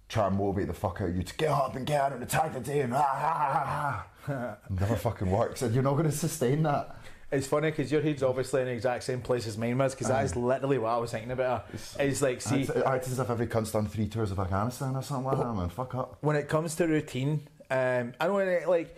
try 0.09 0.27
and 0.27 0.37
motivate 0.37 0.69
the 0.69 0.75
fuck 0.75 1.01
out 1.01 1.09
of 1.09 1.17
you 1.17 1.23
to 1.23 1.35
get 1.35 1.51
up 1.51 1.75
and 1.75 1.87
get 1.87 2.01
out 2.01 2.13
and 2.13 2.23
attack 2.23 2.53
the 2.53 2.61
day 2.61 2.81
and 2.81 2.93
ah, 2.95 2.99
ah, 3.09 4.07
ah, 4.29 4.33
ah. 4.33 4.57
never 4.69 4.97
fucking 4.97 5.31
works 5.31 5.63
and 5.63 5.75
you're 5.75 5.83
not 5.83 5.95
going 5.95 6.05
to 6.05 6.13
sustain 6.13 6.63
that. 6.63 6.97
It's 7.32 7.46
funny 7.49 7.70
because 7.70 7.90
your 7.90 8.02
head's 8.02 8.23
obviously 8.23 8.61
in 8.62 8.69
the 8.69 8.73
exact 8.73 9.02
same 9.02 9.20
place 9.20 9.46
as 9.49 9.58
mine 9.58 9.76
was 9.78 9.94
because 9.94 10.08
that 10.08 10.25
is 10.25 10.37
literally 10.37 10.78
what 10.78 10.90
I 10.90 10.96
was 10.99 11.11
thinking 11.11 11.32
about. 11.32 11.67
It's 11.99 12.23
like, 12.23 12.40
see, 12.40 12.61
It's, 12.62 12.70
it's 12.70 13.08
as 13.08 13.19
if 13.19 13.28
every 13.31 13.49
cunt's 13.49 13.73
done 13.73 13.87
three 13.88 14.06
tours 14.06 14.31
of 14.31 14.38
Afghanistan 14.38 14.94
or 14.94 15.02
something 15.02 15.25
like 15.26 15.38
that, 15.38 15.52
man. 15.55 15.69
Fuck 15.69 15.94
up. 15.96 16.19
when 16.20 16.37
it 16.37 16.49
comes 16.49 16.76
to 16.76 16.87
routine, 16.87 17.46
um, 17.70 18.12
I 18.20 18.28
when 18.28 18.46
it, 18.49 18.69
like 18.69 18.96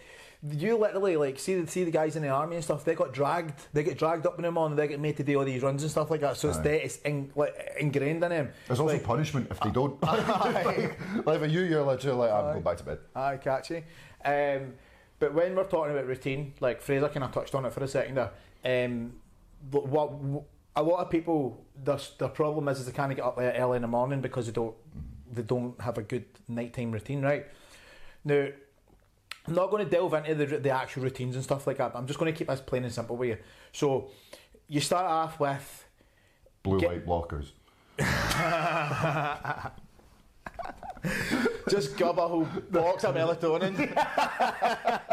you 0.56 0.76
literally 0.76 1.16
like 1.16 1.36
see 1.38 1.58
the 1.60 1.66
see 1.66 1.82
the 1.84 1.90
guys 1.90 2.14
in 2.16 2.22
the 2.22 2.28
army 2.28 2.56
and 2.56 2.64
stuff. 2.64 2.84
They 2.84 2.94
got 2.94 3.12
dragged. 3.14 3.54
They 3.72 3.82
get 3.82 3.96
dragged 3.98 4.26
up 4.26 4.36
in 4.36 4.42
the 4.42 4.52
morning. 4.52 4.76
They 4.76 4.86
get 4.88 5.00
made 5.00 5.16
to 5.16 5.24
do 5.24 5.38
all 5.38 5.44
these 5.46 5.62
runs 5.62 5.82
and 5.82 5.90
stuff 5.90 6.10
like 6.10 6.20
that. 6.20 6.36
So 6.36 6.50
it's 6.50 6.58
there. 6.58 6.74
It's 6.74 6.98
in, 6.98 7.32
like, 7.34 7.56
ingrained 7.80 8.22
in 8.22 8.30
them. 8.30 8.50
There's 8.66 8.78
also 8.78 8.92
Like, 8.92 9.04
punishment 9.04 9.48
if 9.50 9.58
they 9.60 9.70
don't. 9.72 9.98
Aye. 10.04 10.94
like 11.24 11.40
for 11.40 11.46
you, 11.46 11.62
you're 11.62 11.82
literally 11.82 12.18
like, 12.18 12.30
I'm 12.30 12.52
going 12.52 12.62
back 12.62 12.76
to 12.76 12.84
bed. 12.84 12.98
Aye, 13.16 13.38
catchy. 13.38 13.84
Um, 14.24 14.74
but 15.18 15.34
when 15.34 15.54
we're 15.56 15.64
talking 15.64 15.92
about 15.92 16.06
routine, 16.06 16.54
like 16.60 16.80
Fraser 16.80 17.08
kind 17.08 17.24
of 17.24 17.32
touched 17.32 17.54
on 17.54 17.64
it 17.66 17.72
for 17.72 17.82
a 17.82 17.88
second 17.88 18.16
there. 18.16 18.30
Um, 18.64 19.14
what, 19.70 20.12
what 20.12 20.42
a 20.76 20.82
lot 20.82 21.00
of 21.00 21.10
people, 21.10 21.64
their, 21.82 21.98
their 22.18 22.28
problem 22.28 22.68
is, 22.68 22.80
is 22.80 22.86
they 22.86 22.92
can't 22.92 23.14
get 23.14 23.24
up 23.24 23.36
there 23.36 23.52
early 23.54 23.76
in 23.76 23.82
the 23.82 23.88
morning 23.88 24.20
because 24.20 24.46
they 24.46 24.52
don't 24.52 24.74
they 25.30 25.42
don't 25.42 25.78
have 25.80 25.98
a 25.98 26.02
good 26.02 26.24
nighttime 26.48 26.92
routine, 26.92 27.20
right? 27.22 27.46
Now, 28.24 28.48
I'm 29.46 29.54
not 29.54 29.70
going 29.70 29.84
to 29.84 29.90
delve 29.90 30.14
into 30.14 30.34
the, 30.34 30.58
the 30.58 30.70
actual 30.70 31.02
routines 31.02 31.34
and 31.34 31.44
stuff 31.44 31.66
like 31.66 31.78
that. 31.78 31.92
But 31.92 31.98
I'm 31.98 32.06
just 32.06 32.18
going 32.18 32.32
to 32.32 32.36
keep 32.36 32.48
this 32.48 32.60
plain 32.60 32.84
and 32.84 32.92
simple 32.92 33.16
with 33.16 33.28
you. 33.28 33.38
So, 33.72 34.10
you 34.68 34.80
start 34.80 35.06
off 35.06 35.38
with 35.40 35.84
Blue 36.62 36.80
Get- 36.80 36.90
light 36.90 37.06
blockers. 37.06 37.50
just 41.68 41.96
grab 41.96 42.18
a 42.18 42.28
whole 42.28 42.44
box 42.70 43.04
of 43.04 43.14
melatonin. 43.14 43.76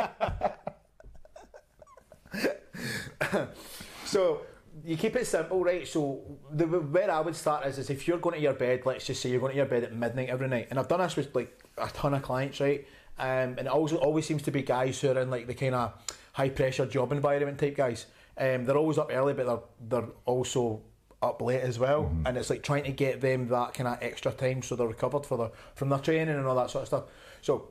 so 4.16 4.46
you 4.86 4.96
keep 4.96 5.18
it 5.18 5.28
simple, 5.28 5.62
right? 5.62 5.86
So 5.86 6.22
the 6.50 6.66
where 6.66 7.12
I 7.12 7.20
would 7.20 7.36
start 7.36 7.66
is, 7.66 7.78
is 7.78 7.90
if 7.90 8.08
you're 8.08 8.18
going 8.18 8.36
to 8.36 8.42
your 8.42 8.54
bed, 8.54 8.84
let's 8.86 9.06
just 9.06 9.22
say 9.22 9.30
you're 9.30 9.42
going 9.42 9.52
to 9.52 9.58
your 9.58 9.66
bed 9.66 9.84
at 9.84 9.94
midnight 9.94 10.30
every 10.30 10.48
night, 10.48 10.68
and 10.70 10.80
I've 10.80 10.88
done 10.88 11.02
this 11.02 11.18
with 11.18 11.36
like 11.36 11.62
a 11.78 11.90
ton 11.90 12.14
of 12.14 12.22
clients, 12.22 12.62
right? 12.62 12.88
Um, 13.20 13.58
and 13.58 13.60
it 13.60 13.68
also 13.68 13.98
always 13.98 14.26
seems 14.26 14.42
to 14.44 14.52
be 14.52 14.62
guys 14.62 15.02
who 15.02 15.10
are 15.10 15.20
in 15.20 15.30
like 15.30 15.48
the 15.48 15.54
kind 15.54 15.76
of 15.76 15.92
high 16.32 16.48
pressure 16.48 16.86
job 16.86 17.12
environment 17.12 17.60
type 17.60 17.76
guys. 17.76 18.06
Um, 18.38 18.64
they're 18.64 18.78
always 18.78 18.98
up 18.98 19.10
early, 19.12 19.34
but 19.34 19.48
they're 19.48 20.00
they're 20.02 20.10
also 20.24 20.82
up 21.22 21.42
late 21.42 21.60
as 21.60 21.78
well, 21.78 22.10
and 22.26 22.38
it's 22.38 22.50
like 22.50 22.64
trying 22.64 22.86
to 22.86 22.94
get 22.94 23.20
them 23.20 23.50
that 23.50 23.74
kind 23.74 23.90
of 23.90 23.98
extra 24.02 24.32
time 24.32 24.62
so 24.62 24.78
they're 24.78 24.88
recovered 24.88 25.26
for 25.26 25.38
the 25.38 25.52
from 25.76 25.90
their 25.90 26.00
training 26.00 26.36
and 26.36 26.46
all 26.46 26.56
that 26.56 26.70
sort 26.70 26.84
of 26.84 26.88
stuff. 26.88 27.04
So 27.42 27.68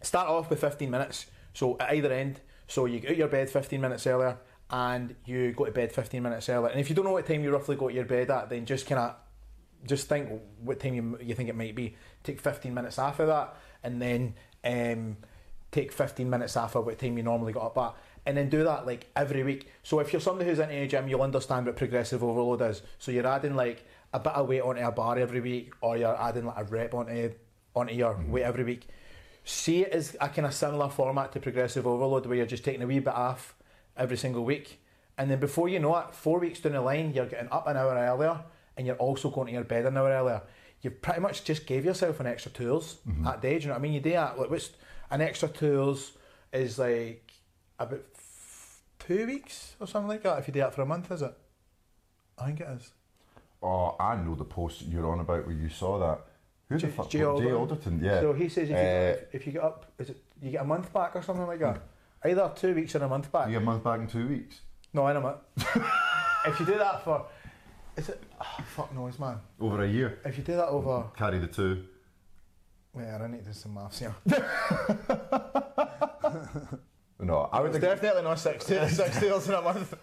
start 0.00 0.26
off 0.26 0.48
with 0.48 0.58
15 0.58 0.90
minutes. 0.90 1.26
So 1.52 1.76
at 1.78 1.92
either 1.92 2.14
end, 2.14 2.40
so 2.66 2.86
you 2.86 2.98
get 2.98 3.10
out 3.10 3.16
your 3.18 3.28
bed 3.28 3.50
15 3.50 3.78
minutes 3.78 4.06
earlier 4.06 4.38
and 4.70 5.14
you 5.24 5.52
go 5.52 5.64
to 5.64 5.70
bed 5.70 5.92
15 5.92 6.22
minutes 6.22 6.48
earlier. 6.48 6.70
And 6.70 6.80
if 6.80 6.88
you 6.88 6.96
don't 6.96 7.04
know 7.04 7.12
what 7.12 7.26
time 7.26 7.42
you 7.42 7.52
roughly 7.52 7.76
go 7.76 7.88
to 7.88 7.94
your 7.94 8.04
bed 8.04 8.30
at, 8.30 8.50
then 8.50 8.66
just 8.66 8.86
kind 8.86 9.00
of 9.00 9.14
just 9.86 10.08
think 10.08 10.28
what 10.62 10.80
time 10.80 10.94
you, 10.94 11.18
you 11.22 11.34
think 11.34 11.48
it 11.48 11.56
might 11.56 11.74
be. 11.74 11.94
Take 12.24 12.40
15 12.40 12.74
minutes 12.74 12.98
after 12.98 13.22
of 13.22 13.28
that, 13.28 13.56
and 13.84 14.02
then 14.02 14.34
um, 14.64 15.16
take 15.70 15.92
15 15.92 16.28
minutes 16.28 16.56
after 16.56 16.78
of 16.78 16.86
what 16.86 16.98
time 16.98 17.16
you 17.16 17.22
normally 17.22 17.52
got 17.52 17.66
up 17.66 17.78
at. 17.78 17.94
And 18.26 18.36
then 18.36 18.48
do 18.48 18.64
that 18.64 18.86
like 18.86 19.08
every 19.14 19.44
week. 19.44 19.70
So 19.84 20.00
if 20.00 20.12
you're 20.12 20.20
somebody 20.20 20.50
who's 20.50 20.58
into 20.58 20.74
a 20.74 20.88
gym, 20.88 21.08
you'll 21.08 21.22
understand 21.22 21.66
what 21.66 21.76
progressive 21.76 22.24
overload 22.24 22.60
is. 22.62 22.82
So 22.98 23.12
you're 23.12 23.26
adding 23.26 23.54
like 23.54 23.86
a 24.12 24.18
bit 24.18 24.32
of 24.32 24.48
weight 24.48 24.62
onto 24.62 24.82
a 24.82 24.90
bar 24.90 25.16
every 25.16 25.40
week, 25.40 25.72
or 25.80 25.96
you're 25.96 26.20
adding 26.20 26.46
like 26.46 26.58
a 26.58 26.64
rep 26.64 26.92
onto 26.92 27.32
onto 27.76 27.94
your 27.94 28.20
weight 28.26 28.42
every 28.42 28.64
week. 28.64 28.88
See 29.44 29.82
it 29.82 29.92
as 29.92 30.16
a 30.20 30.28
kind 30.28 30.46
of 30.46 30.54
similar 30.54 30.88
format 30.88 31.30
to 31.32 31.40
progressive 31.40 31.86
overload, 31.86 32.26
where 32.26 32.38
you're 32.38 32.46
just 32.46 32.64
taking 32.64 32.82
a 32.82 32.86
wee 32.86 32.98
bit 32.98 33.14
off 33.14 33.54
every 33.96 34.16
single 34.16 34.44
week, 34.44 34.80
and 35.18 35.30
then 35.30 35.38
before 35.40 35.68
you 35.68 35.78
know 35.78 35.96
it, 35.96 36.14
four 36.14 36.38
weeks 36.38 36.60
down 36.60 36.72
the 36.72 36.80
line, 36.80 37.12
you're 37.14 37.26
getting 37.26 37.48
up 37.50 37.66
an 37.66 37.76
hour 37.76 37.94
earlier, 37.94 38.40
and 38.76 38.86
you're 38.86 38.96
also 38.96 39.30
going 39.30 39.46
to 39.48 39.52
your 39.52 39.64
bed 39.64 39.86
an 39.86 39.96
hour 39.96 40.10
earlier. 40.10 40.42
You've 40.82 41.00
pretty 41.00 41.20
much 41.20 41.42
just 41.44 41.66
gave 41.66 41.84
yourself 41.84 42.20
an 42.20 42.26
extra 42.26 42.52
tools 42.52 42.98
that 43.24 43.40
day. 43.40 43.54
Do 43.58 43.62
you 43.62 43.66
know 43.68 43.74
what 43.74 43.78
I 43.78 43.82
mean? 43.82 43.92
You 43.94 44.00
do 44.00 44.10
that. 44.12 44.38
Like, 44.38 44.50
what's 44.50 44.70
an 45.10 45.20
extra 45.22 45.48
tools 45.48 46.12
is 46.52 46.78
like 46.78 47.32
about 47.78 48.02
f- 48.14 48.82
two 48.98 49.26
weeks 49.26 49.74
or 49.80 49.86
something 49.86 50.08
like 50.08 50.22
that. 50.22 50.38
If 50.38 50.48
you 50.48 50.54
do 50.54 50.60
that 50.60 50.74
for 50.74 50.82
a 50.82 50.86
month, 50.86 51.10
is 51.10 51.22
it? 51.22 51.34
I 52.38 52.46
think 52.46 52.60
it 52.60 52.68
is. 52.76 52.92
Oh, 53.62 53.96
I 53.98 54.16
know 54.16 54.34
the 54.34 54.44
post 54.44 54.82
you're 54.82 55.10
on 55.10 55.20
about 55.20 55.46
where 55.46 55.56
you 55.56 55.70
saw 55.70 55.98
that. 55.98 56.20
Who 56.68 56.74
the 56.76 56.86
Jay- 56.88 56.92
fuck? 56.92 57.08
Jay 57.10 57.22
Alderton. 57.24 57.54
Alderton, 57.54 58.00
yeah. 58.04 58.20
So 58.20 58.32
he 58.34 58.48
says 58.50 58.68
if 58.68 58.70
you, 58.70 58.76
Uh, 58.76 58.80
if, 59.32 59.34
if 59.34 59.46
you 59.46 59.52
get 59.54 59.62
up, 59.64 59.86
is 59.98 60.10
it 60.10 60.22
you 60.42 60.50
get 60.50 60.60
a 60.60 60.64
month 60.66 60.92
back 60.92 61.16
or 61.16 61.22
something 61.22 61.46
like 61.46 61.60
that? 61.60 61.80
Either 62.24 62.50
two 62.56 62.74
weeks 62.74 62.94
or 62.94 63.04
a 63.04 63.08
month 63.08 63.30
back. 63.30 63.46
you 63.46 63.52
get 63.52 63.62
a 63.62 63.64
month 63.64 63.84
back 63.84 64.00
in 64.00 64.06
two 64.06 64.26
weeks. 64.28 64.60
No, 64.92 65.06
I 65.06 65.12
know, 65.12 65.20
mate. 65.20 65.66
if 66.46 66.58
you 66.58 66.66
do 66.66 66.78
that 66.78 67.04
for, 67.04 67.26
is 67.96 68.08
it? 68.08 68.22
Oh, 68.40 68.64
fuck 68.74 68.94
knows, 68.94 69.18
man. 69.18 69.38
Over 69.60 69.84
a 69.84 69.88
year. 69.88 70.18
If 70.24 70.38
you 70.38 70.44
do 70.44 70.56
that 70.56 70.68
over, 70.68 71.04
Carry 71.16 71.38
the 71.38 71.46
two. 71.46 71.84
wait, 72.94 73.06
I 73.08 73.26
need 73.28 73.40
to 73.40 73.44
do 73.44 73.52
some 73.52 73.74
maths 73.74 73.98
here. 74.00 74.14
No, 77.18 77.48
I 77.50 77.60
would 77.60 77.70
It's 77.74 77.80
definitely 77.80 78.22
not 78.22 78.38
six 78.38 78.66
ta- 78.66 78.86
six 79.02 79.18
tails 79.18 79.48
in 79.48 79.54
a 79.54 79.62
month. 79.62 79.94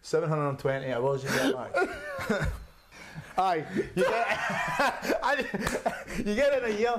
Seven 0.00 0.28
hundred 0.30 0.48
and 0.48 0.58
twenty. 0.58 0.90
I 0.92 0.98
was 0.98 1.22
just 1.22 1.34
get 1.36 1.54
back. 1.54 1.74
Aye, 3.36 3.64
you 3.94 4.02
get 4.04 4.26
I- 5.22 5.44
you 6.16 6.34
get 6.34 6.52
it 6.54 6.62
in 6.64 6.74
a 6.74 6.78
year. 6.78 6.98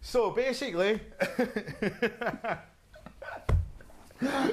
So 0.00 0.30
basically, 0.30 1.00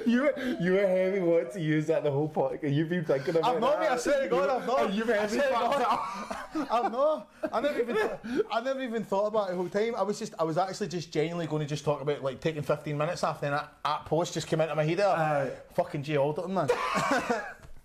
you 0.05 0.21
were, 0.21 0.57
you 0.59 0.73
were 0.73 0.87
heavy 0.87 1.19
wanting 1.19 1.51
to 1.53 1.61
use 1.61 1.87
that 1.87 2.03
the 2.03 2.11
whole 2.11 2.29
podcast. 2.29 2.73
You've 2.73 2.89
been 2.89 3.03
thinking 3.03 3.35
about 3.35 3.55
I've 3.55 3.61
not. 3.61 3.79
mate, 3.79 3.89
I 3.89 3.97
swear 3.97 4.23
to 4.23 4.27
God, 4.29 4.49
I've 4.49 4.67
not. 4.67 4.93
You've 4.93 5.07
heavy 5.07 5.37
swear 5.37 5.47
to 5.47 5.53
fucked 5.53 5.79
God. 5.79 6.37
it. 6.55 6.67
I've 6.71 6.91
not. 6.91 7.31
I 7.51 7.61
never 7.61 7.79
even. 7.79 8.09
I 8.51 8.61
never 8.61 8.81
even 8.81 9.03
thought 9.03 9.27
about 9.27 9.47
it 9.47 9.51
the 9.51 9.57
whole 9.57 9.69
time. 9.69 9.95
I 9.95 10.03
was 10.03 10.19
just. 10.19 10.33
I 10.37 10.43
was 10.43 10.57
actually 10.57 10.87
just 10.87 11.11
genuinely 11.11 11.47
going 11.47 11.61
to 11.61 11.67
just 11.67 11.83
talk 11.85 12.01
about 12.01 12.23
like 12.23 12.39
taking 12.41 12.61
15 12.61 12.97
minutes 12.97 13.23
off. 13.23 13.41
Then 13.41 13.51
that, 13.51 13.73
that 13.83 14.05
post 14.05 14.33
just 14.33 14.47
came 14.47 14.61
into 14.61 14.75
my 14.75 14.83
head. 14.83 14.99
Aye. 14.99 15.51
Fucking 15.73 16.03
Jay 16.03 16.17
Alderton, 16.17 16.53
man. 16.53 16.69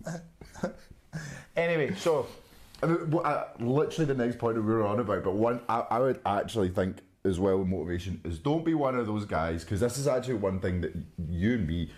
anyway, 1.55 1.95
so 1.95 2.27
I 2.83 2.87
mean, 2.87 3.11
what, 3.11 3.25
uh, 3.25 3.45
literally 3.59 4.05
the 4.05 4.23
next 4.25 4.37
point 4.39 4.55
we 4.55 4.61
were 4.61 4.85
on 4.85 4.99
about, 4.99 5.23
but 5.23 5.33
one, 5.33 5.61
I, 5.69 5.85
I 5.89 5.99
would 5.99 6.19
actually 6.25 6.69
think 6.69 6.97
as 7.23 7.39
well 7.39 7.57
with 7.57 7.67
motivation 7.67 8.19
is 8.23 8.39
don't 8.39 8.65
be 8.65 8.73
one 8.73 8.95
of 8.95 9.05
those 9.05 9.25
guys 9.25 9.63
because 9.63 9.79
this 9.79 9.97
is 9.97 10.07
actually 10.07 10.35
one 10.35 10.59
thing 10.59 10.81
that 10.81 10.93
you 11.29 11.53
and 11.53 11.67
me 11.67 11.91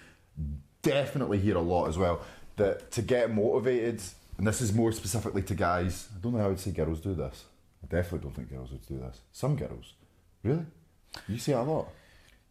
definitely 0.81 1.39
hear 1.39 1.55
a 1.55 1.61
lot 1.61 1.87
as 1.87 1.97
well. 1.97 2.21
That 2.55 2.91
to 2.91 3.01
get 3.01 3.33
motivated, 3.33 4.01
and 4.37 4.45
this 4.45 4.61
is 4.61 4.73
more 4.73 4.91
specifically 4.91 5.41
to 5.43 5.55
guys. 5.55 6.07
I 6.15 6.19
don't 6.19 6.33
know 6.33 6.39
how 6.39 6.45
I 6.45 6.49
would 6.49 6.59
say 6.59 6.71
girls 6.71 6.99
do 6.99 7.15
this. 7.15 7.45
I 7.83 7.87
definitely 7.87 8.19
don't 8.19 8.35
think 8.35 8.51
girls 8.51 8.71
would 8.71 8.85
do 8.87 8.99
this. 8.99 9.21
Some 9.31 9.55
girls, 9.55 9.93
really, 10.43 10.65
you 11.27 11.39
see 11.39 11.53
a 11.53 11.61
lot. 11.61 11.89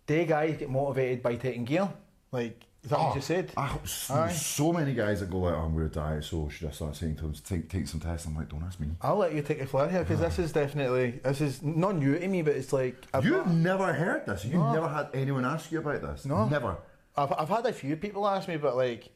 They 0.07 0.25
guys 0.25 0.57
get 0.57 0.71
motivated 0.71 1.23
by 1.23 1.37
taking 1.37 1.65
gear. 1.65 1.89
Like 2.33 2.61
is 2.85 2.91
that 2.91 2.99
what 2.99 3.15
you 3.15 3.21
said? 3.21 3.53
Ah, 3.57 3.79
I, 3.81 3.87
so, 3.87 4.29
so 4.29 4.73
many 4.73 4.93
guys 4.93 5.21
that 5.21 5.31
go 5.31 5.39
like, 5.39 5.55
oh, 5.55 5.59
I'm 5.59 5.73
going 5.75 5.89
to 5.89 5.95
diet, 5.95 6.25
so 6.25 6.49
should 6.49 6.69
I 6.69 6.73
start 6.73 6.97
saying 6.97 7.15
to 7.17 7.23
them, 7.23 7.35
take, 7.45 7.69
take 7.69 7.87
some 7.87 8.01
tests? 8.01 8.27
I'm 8.27 8.35
like, 8.37 8.49
don't 8.49 8.65
ask 8.65 8.81
me. 8.81 8.89
I'll 9.01 9.17
let 9.17 9.33
you 9.35 9.43
take 9.43 9.61
a 9.61 9.67
flare 9.67 9.89
here 9.89 10.01
because 10.01 10.19
this 10.21 10.39
is 10.41 10.51
definitely 10.53 11.21
this 11.23 11.41
is 11.41 11.63
not 11.63 11.97
new 11.97 12.19
to 12.19 12.27
me, 12.29 12.43
but 12.43 12.57
it's 12.57 12.73
like 12.73 12.97
I've, 13.15 13.25
You've 13.25 13.47
never 13.47 13.93
heard 13.93 14.27
this. 14.27 14.45
You've 14.45 14.55
No. 14.55 14.73
never 14.73 14.89
had 14.89 15.09
anyone 15.15 15.45
ask 15.45 15.71
you 15.71 15.79
about 15.79 16.03
this. 16.03 16.25
No. 16.25 16.47
Never. 16.49 16.77
I've 17.17 17.33
I've 17.33 17.49
had 17.49 17.67
a 17.67 17.73
few 17.73 17.95
people 17.97 18.27
ask 18.27 18.49
me, 18.49 18.57
but 18.57 18.75
like 18.77 19.11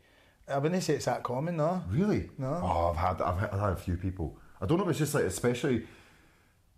I 0.48 0.58
wouldn't 0.58 0.82
say 0.84 0.94
it's 0.94 1.06
that 1.06 1.24
common, 1.24 1.56
no. 1.56 1.82
Really? 1.90 2.30
No. 2.38 2.60
Oh, 2.62 2.90
I've 2.90 2.96
had 2.96 3.20
I've 3.20 3.40
had, 3.40 3.50
I've 3.50 3.60
had 3.60 3.72
a 3.72 3.76
few 3.76 3.96
people. 3.96 4.38
I 4.60 4.66
don't 4.66 4.78
know 4.78 4.84
if 4.84 4.90
it's 4.90 4.98
just 5.00 5.14
like 5.14 5.24
especially 5.24 5.86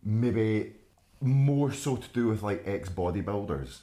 maybe 0.03 0.73
more 1.21 1.73
so 1.73 1.97
to 1.97 2.09
do 2.15 2.29
with 2.29 2.43
like 2.43 2.63
ex 2.67 2.89
bodybuilders 2.89 3.81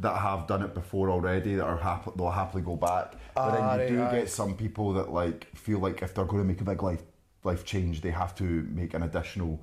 that 0.00 0.16
have 0.18 0.46
done 0.46 0.62
it 0.62 0.74
before 0.74 1.10
already 1.10 1.54
that 1.56 1.64
are 1.64 1.76
happy 1.76 2.10
they'll 2.16 2.30
happily 2.30 2.62
go 2.62 2.76
back. 2.76 3.12
But 3.34 3.40
Ah, 3.40 3.76
then 3.76 3.90
you 3.92 4.00
right, 4.00 4.10
do 4.10 4.16
aye. 4.16 4.20
get 4.20 4.30
some 4.30 4.54
people 4.56 4.92
that 4.94 5.10
like 5.12 5.46
feel 5.56 5.78
like 5.78 6.02
if 6.02 6.14
they're 6.14 6.24
going 6.24 6.42
to 6.42 6.48
make 6.48 6.60
a 6.60 6.64
big 6.64 6.82
life 6.82 7.02
life 7.44 7.64
change, 7.64 8.00
they 8.00 8.10
have 8.10 8.34
to 8.36 8.44
make 8.70 8.94
an 8.94 9.02
additional 9.02 9.60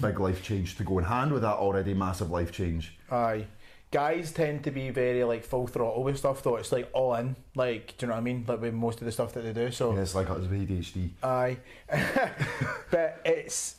big 0.00 0.18
life 0.20 0.42
change 0.42 0.76
to 0.76 0.84
go 0.84 0.98
in 0.98 1.04
hand 1.04 1.32
with 1.32 1.42
that 1.42 1.54
already 1.56 1.94
massive 1.94 2.30
life 2.30 2.52
change. 2.52 2.96
Aye. 3.10 3.46
Guys 3.90 4.32
tend 4.32 4.64
to 4.64 4.70
be 4.70 4.88
very 4.88 5.22
like 5.24 5.44
full 5.44 5.66
throttle 5.66 6.02
with 6.02 6.16
stuff 6.16 6.42
though. 6.42 6.56
It's 6.56 6.72
like 6.72 6.88
all 6.94 7.14
in. 7.14 7.36
Like, 7.54 7.94
do 7.98 8.06
you 8.06 8.08
know 8.08 8.14
what 8.14 8.20
I 8.20 8.22
mean? 8.22 8.44
Like 8.48 8.60
with 8.62 8.72
most 8.72 9.00
of 9.00 9.04
the 9.04 9.12
stuff 9.12 9.34
that 9.34 9.42
they 9.44 9.52
do. 9.52 9.70
So 9.70 9.92
Yeah, 9.94 10.00
it's 10.00 10.14
like 10.14 10.28
it's 10.30 10.46
ADHD. 10.46 11.10
Aye. 11.22 11.58
but 12.90 13.20
it's 13.24 13.76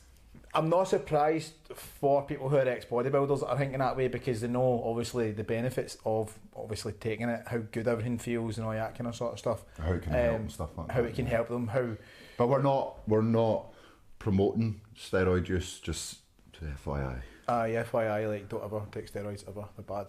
I'm 0.56 0.70
not 0.70 0.88
surprised 0.88 1.54
for 1.74 2.24
people 2.26 2.48
who 2.50 2.58
are 2.58 2.68
ex 2.68 2.86
bodybuilders 2.86 3.40
that 3.40 3.48
are 3.48 3.58
thinking 3.58 3.80
that 3.80 3.98
way 3.98 4.08
because 4.08 4.42
they 4.42 4.48
know 4.48 4.84
obviously 4.86 5.32
the 5.32 5.44
benefits 5.44 5.98
of 6.06 6.38
obviously 6.56 6.94
taking 6.94 7.28
it, 7.30 7.44
how 7.48 7.58
good 7.72 7.88
everything 7.88 8.20
feels 8.20 8.58
and 8.58 8.68
all 8.68 8.74
that 8.74 8.96
kind 8.98 9.08
of 9.08 9.16
sort 9.16 9.34
of 9.34 9.40
stuff. 9.40 9.64
How 9.80 9.94
it 9.94 10.04
can 10.04 10.14
help 10.14 10.36
um, 10.36 10.42
and 10.42 10.52
stuff 10.52 10.70
like 10.78 10.92
How 10.92 11.02
that, 11.02 11.08
it 11.08 11.16
can 11.16 11.26
yeah. 11.26 11.32
help 11.32 11.48
them, 11.50 11.68
how 11.68 11.96
But 12.38 12.48
we're 12.50 12.62
not 12.62 13.00
we're 13.08 13.22
not 13.22 13.74
promoting 14.20 14.82
steroid 14.96 15.48
use, 15.50 15.80
just 15.80 16.18
to 16.54 16.66
FYI. 16.66 17.22
aye, 17.48 17.70
FYI, 17.92 18.30
like 18.30 18.50
don't 18.50 18.64
ever 18.64 18.82
take 18.92 19.12
steroids 19.12 19.48
ever, 19.48 19.66
they're 19.76 19.84
bad. 19.86 20.08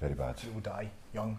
Very 0.00 0.14
bad. 0.14 0.42
You 0.44 0.52
will 0.52 0.60
die 0.60 0.90
young 1.12 1.38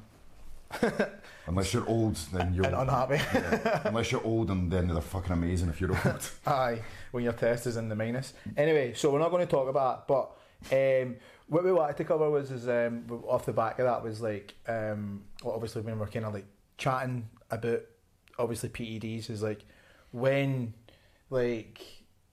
Unless 1.48 1.74
you're 1.74 1.88
old, 1.88 2.16
then 2.34 2.54
you're 2.54 2.66
and 2.66 2.76
unhappy. 2.76 3.16
Yeah. 3.34 3.82
Unless 3.86 4.12
you're 4.12 4.24
old, 4.24 4.52
and 4.52 4.72
then 4.72 4.88
they're 4.88 5.02
fucking 5.02 5.32
amazing 5.32 5.70
if 5.70 5.82
you're 5.82 5.92
old. 5.92 6.30
Aye, 6.48 6.82
when 7.12 7.24
your 7.24 7.34
test 7.34 7.68
is 7.68 7.78
in 7.78 7.90
the 7.90 7.96
minus. 7.96 8.34
Anyway, 8.56 8.94
so 8.94 9.12
we're 9.12 9.20
not 9.20 9.32
going 9.32 9.46
to 9.46 9.52
talk 9.52 9.68
about 9.68 10.08
that, 10.08 10.14
but 10.14 10.38
um, 10.72 11.16
what 11.48 11.64
we 11.64 11.72
wanted 11.74 11.98
to 11.98 12.04
cover 12.04 12.30
was 12.30 12.52
is 12.52 12.68
um, 12.68 13.06
off 13.28 13.46
the 13.46 13.54
back 13.54 13.80
of 13.80 13.86
that 13.86 14.04
was 14.04 14.22
like 14.22 14.54
um, 14.68 15.24
well, 15.44 15.54
obviously 15.54 15.82
when 15.82 16.00
we're 16.00 16.08
kind 16.08 16.26
of 16.26 16.34
like 16.34 16.46
chatting 16.78 17.28
about 17.50 17.82
obviously 18.38 18.70
PEDs 18.70 19.30
is 19.30 19.44
like 19.44 19.66
when 20.12 20.74
like 21.30 21.82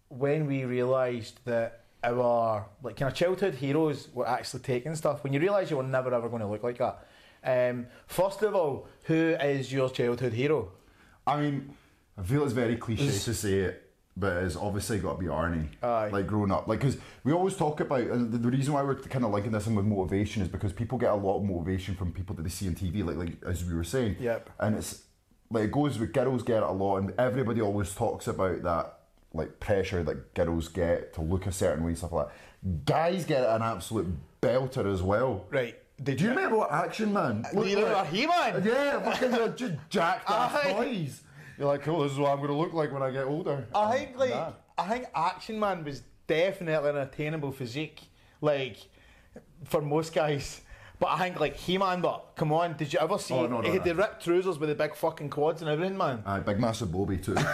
when 0.08 0.46
we 0.46 0.64
realised 0.64 1.40
that 1.44 1.84
our 2.04 2.66
like 2.82 2.96
kind 2.96 3.10
of 3.10 3.16
childhood 3.16 3.54
heroes 3.54 4.08
were 4.14 4.28
actually 4.28 4.60
taking 4.60 4.94
stuff. 4.94 5.24
When 5.24 5.32
you 5.32 5.40
realise 5.40 5.70
you 5.70 5.76
were 5.76 5.82
never 5.82 6.14
ever 6.14 6.28
going 6.28 6.42
to 6.42 6.48
look 6.48 6.62
like 6.62 6.78
that. 6.78 7.06
Um, 7.48 7.86
first 8.06 8.42
of 8.42 8.54
all, 8.54 8.86
who 9.04 9.14
is 9.14 9.72
your 9.72 9.88
childhood 9.88 10.34
hero? 10.34 10.72
I 11.26 11.40
mean, 11.40 11.74
I 12.18 12.22
feel 12.22 12.44
it's 12.44 12.52
very 12.52 12.76
cliche 12.76 13.06
to 13.06 13.34
say 13.34 13.54
it, 13.60 13.90
but 14.16 14.42
it's 14.42 14.56
obviously 14.56 14.98
got 14.98 15.14
to 15.14 15.18
be 15.18 15.26
Arnie. 15.26 15.68
Aye. 15.82 16.10
Like 16.10 16.26
growing 16.26 16.52
up, 16.52 16.68
like 16.68 16.80
because 16.80 16.98
we 17.24 17.32
always 17.32 17.56
talk 17.56 17.80
about 17.80 18.00
and 18.00 18.30
the, 18.32 18.38
the 18.38 18.50
reason 18.50 18.74
why 18.74 18.82
we're 18.82 18.96
kind 18.96 19.24
of 19.24 19.30
linking 19.30 19.52
this 19.52 19.66
in 19.66 19.74
with 19.74 19.86
motivation 19.86 20.42
is 20.42 20.48
because 20.48 20.72
people 20.72 20.98
get 20.98 21.10
a 21.10 21.14
lot 21.14 21.38
of 21.38 21.44
motivation 21.44 21.94
from 21.94 22.12
people 22.12 22.36
that 22.36 22.42
they 22.42 22.50
see 22.50 22.68
on 22.68 22.74
TV, 22.74 23.04
like 23.04 23.16
like 23.16 23.42
as 23.46 23.64
we 23.64 23.74
were 23.74 23.84
saying. 23.84 24.16
Yep. 24.20 24.50
And 24.58 24.76
it's 24.76 25.04
like 25.50 25.64
it 25.64 25.72
goes 25.72 25.98
with 25.98 26.12
girls 26.12 26.42
get 26.42 26.58
it 26.58 26.64
a 26.64 26.72
lot, 26.72 26.98
and 26.98 27.14
everybody 27.18 27.62
always 27.62 27.94
talks 27.94 28.26
about 28.26 28.62
that 28.62 28.94
like 29.32 29.58
pressure 29.60 30.02
that 30.02 30.34
girls 30.34 30.68
get 30.68 31.14
to 31.14 31.22
look 31.22 31.46
a 31.46 31.52
certain 31.52 31.84
way, 31.84 31.90
and 31.90 31.98
stuff 31.98 32.12
like 32.12 32.26
that. 32.26 32.84
Guys 32.84 33.24
get 33.24 33.44
an 33.44 33.62
absolute 33.62 34.08
belter 34.42 34.92
as 34.92 35.02
well. 35.02 35.46
Right. 35.50 35.78
Did 36.02 36.20
you 36.20 36.28
remember 36.28 36.56
what 36.58 36.70
Action 36.70 37.12
Man? 37.12 37.44
Do 37.52 37.66
you 37.66 37.76
remember 37.78 38.04
He-Man? 38.04 38.62
Yeah, 38.64 39.00
fucking 39.00 39.34
uh, 39.34 39.48
just 39.48 39.74
jacked 39.90 40.30
ass 40.30 40.62
toys. 40.72 41.22
You're 41.58 41.66
like, 41.66 41.82
cool. 41.82 42.02
This 42.02 42.12
is 42.12 42.18
what 42.18 42.30
I'm 42.30 42.36
going 42.38 42.48
to 42.50 42.54
look 42.54 42.72
like 42.72 42.92
when 42.92 43.02
I 43.02 43.10
get 43.10 43.24
older. 43.24 43.66
I 43.74 43.96
think 43.98 44.16
like 44.16 44.30
Nah. 44.30 44.52
I 44.76 44.88
think 44.88 45.06
Action 45.14 45.58
Man 45.58 45.84
was 45.84 46.02
definitely 46.28 46.88
an 46.90 46.98
attainable 46.98 47.50
physique, 47.50 48.02
like 48.40 48.76
for 49.64 49.82
most 49.82 50.14
guys. 50.14 50.60
But 51.00 51.08
I 51.08 51.18
think 51.18 51.40
like 51.40 51.56
He 51.56 51.78
Man, 51.78 52.00
but 52.00 52.32
come 52.36 52.52
on, 52.52 52.76
did 52.76 52.92
you 52.92 53.00
ever 53.00 53.18
see 53.18 53.34
Oh, 53.34 53.46
no, 53.46 53.60
no, 53.60 53.68
he 53.70 53.78
no. 53.78 53.84
the 53.84 53.94
ripped 53.96 54.22
trousers 54.24 54.58
with 54.58 54.68
the 54.68 54.74
big 54.76 54.94
fucking 54.94 55.30
quads 55.30 55.62
and 55.62 55.70
everything, 55.70 55.96
man? 55.96 56.22
Aye, 56.24 56.40
big 56.40 56.60
massive 56.60 56.92
Bobby 56.92 57.18
too. 57.18 57.34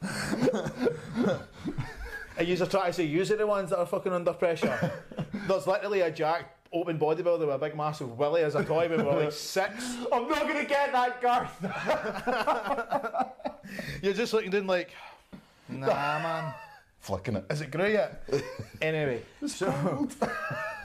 And 2.40 2.48
you 2.48 2.56
try 2.56 2.86
to 2.86 2.92
say 2.94 3.04
use 3.04 3.28
the 3.28 3.46
ones 3.46 3.68
that 3.68 3.78
are 3.78 3.84
fucking 3.84 4.14
under 4.14 4.32
pressure. 4.32 4.90
There's 5.46 5.66
literally 5.66 6.00
a 6.00 6.10
jack 6.10 6.56
open 6.72 6.98
bodybuilder 6.98 7.40
with 7.40 7.50
a 7.50 7.58
big 7.58 7.76
massive 7.76 8.16
willy 8.16 8.40
as 8.40 8.54
a 8.54 8.64
toy 8.64 8.88
when 8.88 9.00
we 9.00 9.04
were 9.04 9.24
like 9.24 9.32
six. 9.32 9.96
I'm 10.12 10.26
not 10.26 10.48
going 10.48 10.56
to 10.56 10.64
get 10.64 10.90
that, 10.90 11.20
Garth. 11.20 11.52
You're 14.02 14.14
just 14.14 14.32
looking 14.32 14.50
down 14.50 14.66
like, 14.66 14.90
nah, 15.68 15.86
man. 15.86 16.54
Flicking 17.00 17.36
it. 17.36 17.44
Is 17.50 17.60
it 17.60 17.70
grey 17.70 17.92
yet? 17.92 18.26
anyway, 18.80 19.20
so 19.46 20.08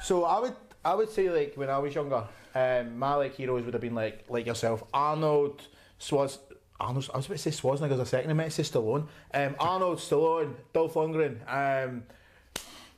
so 0.04 0.26
I 0.26 0.40
would 0.42 0.56
I 0.84 0.94
would 0.94 1.10
say 1.10 1.30
like 1.30 1.54
when 1.56 1.70
I 1.70 1.78
was 1.78 1.96
younger, 1.96 2.26
um, 2.54 3.00
my 3.00 3.16
like 3.16 3.34
heroes 3.36 3.64
would 3.64 3.74
have 3.74 3.82
been 3.82 3.96
like 3.96 4.26
like 4.28 4.46
yourself, 4.46 4.84
Arnold, 4.94 5.62
Swaz. 6.02 6.38
Arnold, 6.80 7.10
I 7.14 7.18
was 7.18 7.26
about 7.28 7.38
to 7.38 7.52
say 7.52 7.52
Schwarzenegger 7.52 7.92
as 7.94 8.00
a 8.00 8.06
second. 8.06 8.30
I 8.32 8.34
meant 8.34 8.52
to 8.52 8.64
say 8.64 8.70
Stallone. 8.80 9.08
Um, 9.34 9.56
Arnold, 9.60 9.98
Stallone, 10.00 10.54
Dolph 10.74 10.94
Lundgren, 10.96 11.38
um, 11.52 12.04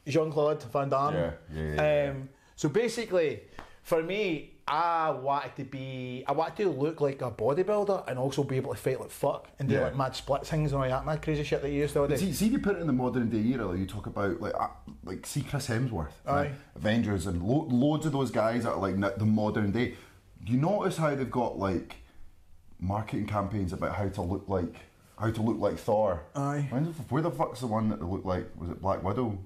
Jean 0.07 0.31
Claude 0.31 0.63
Van 0.63 0.89
Damme. 0.89 1.13
Yeah, 1.13 1.31
yeah, 1.53 1.73
yeah. 2.05 2.11
Um, 2.11 2.29
so 2.55 2.69
basically, 2.69 3.41
for 3.83 4.01
me, 4.01 4.53
I 4.67 5.11
wanted 5.11 5.55
to 5.57 5.63
be, 5.63 6.23
I 6.27 6.31
wanted 6.33 6.57
to 6.63 6.69
look 6.69 6.99
like 7.01 7.21
a 7.21 7.31
bodybuilder 7.31 8.09
and 8.09 8.17
also 8.19 8.43
be 8.43 8.57
able 8.57 8.73
to 8.73 8.79
fight 8.79 8.99
like 8.99 9.11
fuck 9.11 9.47
and 9.59 9.69
do 9.69 9.75
Yeah. 9.75 9.81
like 9.83 9.95
mad 9.95 10.15
split 10.15 10.45
things 10.45 10.73
and 10.73 10.81
all 10.81 10.89
that 10.89 11.05
mad 11.05 11.21
crazy 11.21 11.43
shit 11.43 11.61
that 11.61 11.69
you 11.69 11.81
used 11.81 11.93
to 11.93 12.05
do. 12.07 12.17
See, 12.17 12.33
see 12.33 12.47
if 12.47 12.51
you 12.51 12.59
put 12.59 12.75
it 12.75 12.81
in 12.81 12.87
the 12.87 12.93
modern 12.93 13.29
day 13.29 13.37
era, 13.53 13.65
like 13.67 13.79
you 13.79 13.85
talk 13.85 14.07
about 14.07 14.41
like 14.41 14.53
uh, 14.59 14.67
like 15.05 15.25
see 15.25 15.41
Chris 15.41 15.67
Hemsworth, 15.69 16.09
Aye. 16.25 16.31
right? 16.35 16.51
Avengers, 16.75 17.27
and 17.27 17.41
lo- 17.41 17.67
loads 17.69 18.05
of 18.05 18.11
those 18.11 18.29
guys 18.31 18.63
that 18.63 18.71
are 18.71 18.79
like 18.79 18.99
the 19.17 19.25
modern 19.25 19.71
day. 19.71 19.95
You 20.45 20.57
notice 20.57 20.97
how 20.97 21.15
they've 21.15 21.29
got 21.31 21.57
like 21.57 21.95
marketing 22.79 23.25
campaigns 23.27 23.73
about 23.73 23.95
how 23.95 24.07
to 24.07 24.21
look 24.21 24.45
like 24.47 24.75
how 25.17 25.31
to 25.31 25.41
look 25.41 25.57
like 25.59 25.77
Thor. 25.79 26.23
Aye. 26.35 26.67
Where 26.69 26.81
the, 26.81 26.91
where 27.09 27.21
the 27.23 27.31
fuck's 27.31 27.59
the 27.61 27.67
one 27.67 27.89
that 27.89 27.99
they 27.99 28.05
look 28.05 28.23
like? 28.23 28.49
Was 28.55 28.69
it 28.69 28.81
Black 28.81 29.03
Widow? 29.03 29.37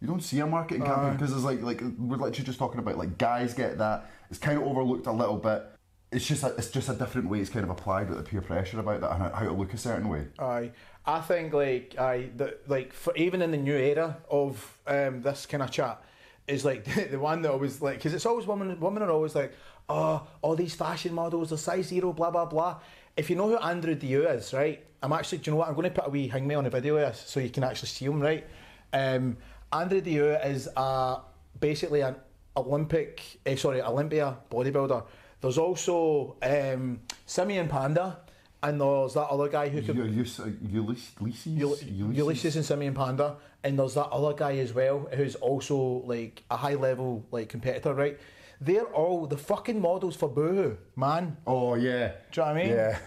You 0.00 0.08
don't 0.08 0.22
see 0.22 0.40
a 0.40 0.46
marketing 0.46 0.84
campaign 0.84 1.12
because 1.12 1.32
it's 1.32 1.44
like 1.44 1.62
like 1.62 1.80
we're 1.80 2.16
literally 2.16 2.44
just 2.44 2.58
talking 2.58 2.80
about 2.80 2.98
like 2.98 3.16
guys 3.16 3.54
get 3.54 3.78
that. 3.78 4.10
It's 4.30 4.38
kind 4.38 4.58
of 4.58 4.64
overlooked 4.64 5.06
a 5.06 5.12
little 5.12 5.36
bit. 5.36 5.64
It's 6.12 6.26
just 6.26 6.42
a, 6.44 6.48
it's 6.56 6.70
just 6.70 6.88
a 6.88 6.94
different 6.94 7.28
way. 7.28 7.40
It's 7.40 7.50
kind 7.50 7.64
of 7.64 7.70
applied 7.70 8.08
with 8.08 8.18
the 8.18 8.24
peer 8.24 8.40
pressure 8.40 8.78
about 8.80 9.00
that 9.00 9.12
and 9.12 9.22
how- 9.22 9.30
how 9.30 9.44
to 9.46 9.52
look 9.52 9.72
a 9.74 9.78
certain 9.78 10.08
way. 10.08 10.26
Aye, 10.38 10.70
I 11.06 11.20
think 11.20 11.52
like 11.52 11.96
I 11.98 12.30
the, 12.36 12.56
like 12.66 12.92
for 12.92 13.16
even 13.16 13.42
in 13.42 13.50
the 13.52 13.56
new 13.56 13.76
era 13.76 14.18
of 14.30 14.78
um, 14.86 15.22
this 15.22 15.46
kind 15.46 15.62
of 15.62 15.70
chat 15.70 16.02
is 16.46 16.64
like 16.64 16.84
the, 17.10 17.18
one 17.18 17.42
that 17.42 17.50
always 17.50 17.80
like 17.80 17.96
because 17.96 18.14
it's 18.14 18.26
always 18.26 18.46
women 18.46 18.78
women 18.80 19.02
are 19.02 19.10
always 19.10 19.34
like 19.34 19.52
oh 19.88 20.26
all 20.42 20.56
these 20.56 20.74
fashion 20.74 21.14
models 21.14 21.52
are 21.52 21.56
size 21.56 21.88
zero 21.88 22.12
blah 22.12 22.30
blah 22.30 22.44
blah. 22.44 22.80
If 23.16 23.30
you 23.30 23.36
know 23.36 23.48
who 23.48 23.56
Andrew 23.58 23.94
Deu 23.94 24.28
is, 24.34 24.52
right? 24.52 24.84
I'm 25.02 25.12
actually 25.12 25.38
do 25.38 25.50
you 25.50 25.52
know 25.52 25.58
what 25.58 25.68
I'm 25.68 25.74
going 25.74 25.84
to 25.84 25.90
put 25.90 26.06
a 26.06 26.10
wee 26.10 26.28
hang 26.28 26.46
me 26.46 26.54
on 26.54 26.66
a 26.66 26.70
video 26.70 26.96
of 26.96 27.16
so 27.16 27.40
you 27.40 27.50
can 27.50 27.64
actually 27.64 27.88
see 27.88 28.06
him, 28.06 28.20
right? 28.20 28.46
Um, 28.92 29.36
Andrew 29.72 30.00
Deu 30.00 30.44
is 30.46 30.68
uh, 30.76 31.20
basically 31.60 32.00
an 32.00 32.16
Olympic 32.56 33.22
eh, 33.46 33.56
sorry 33.56 33.82
Olympia 33.82 34.36
bodybuilder. 34.50 35.04
There's 35.40 35.58
also 35.58 36.36
um, 36.42 37.00
Simeon 37.26 37.68
Panda. 37.68 38.20
And 38.62 38.80
there's 38.80 39.12
that 39.12 39.28
other 39.28 39.48
guy 39.48 39.68
who 39.68 39.82
could 39.82 39.94
Ulisses, 39.94 41.12
Ulisses, 41.20 41.60
Ul- 41.60 42.26
Ulisses 42.26 42.56
and 42.56 42.64
Simeon 42.64 42.94
Panda, 42.94 43.36
and 43.64 43.78
there's 43.78 43.94
that 43.94 44.08
other 44.10 44.34
guy 44.34 44.58
as 44.58 44.72
well 44.72 45.08
who's 45.14 45.34
also 45.36 46.02
like 46.06 46.44
a 46.50 46.56
high 46.56 46.74
level 46.74 47.24
like 47.32 47.48
competitor, 47.48 47.94
right? 47.94 48.20
They're 48.60 48.84
all 48.84 49.26
the 49.26 49.36
fucking 49.36 49.80
models 49.80 50.14
for 50.14 50.28
Boohoo, 50.28 50.76
man. 50.94 51.38
Oh 51.46 51.74
yeah. 51.74 52.12
Do 52.30 52.40
you 52.40 52.46
know 52.46 52.52
what 52.52 52.56
I 52.56 52.62
mean? 52.62 52.72
Yeah. 52.72 52.98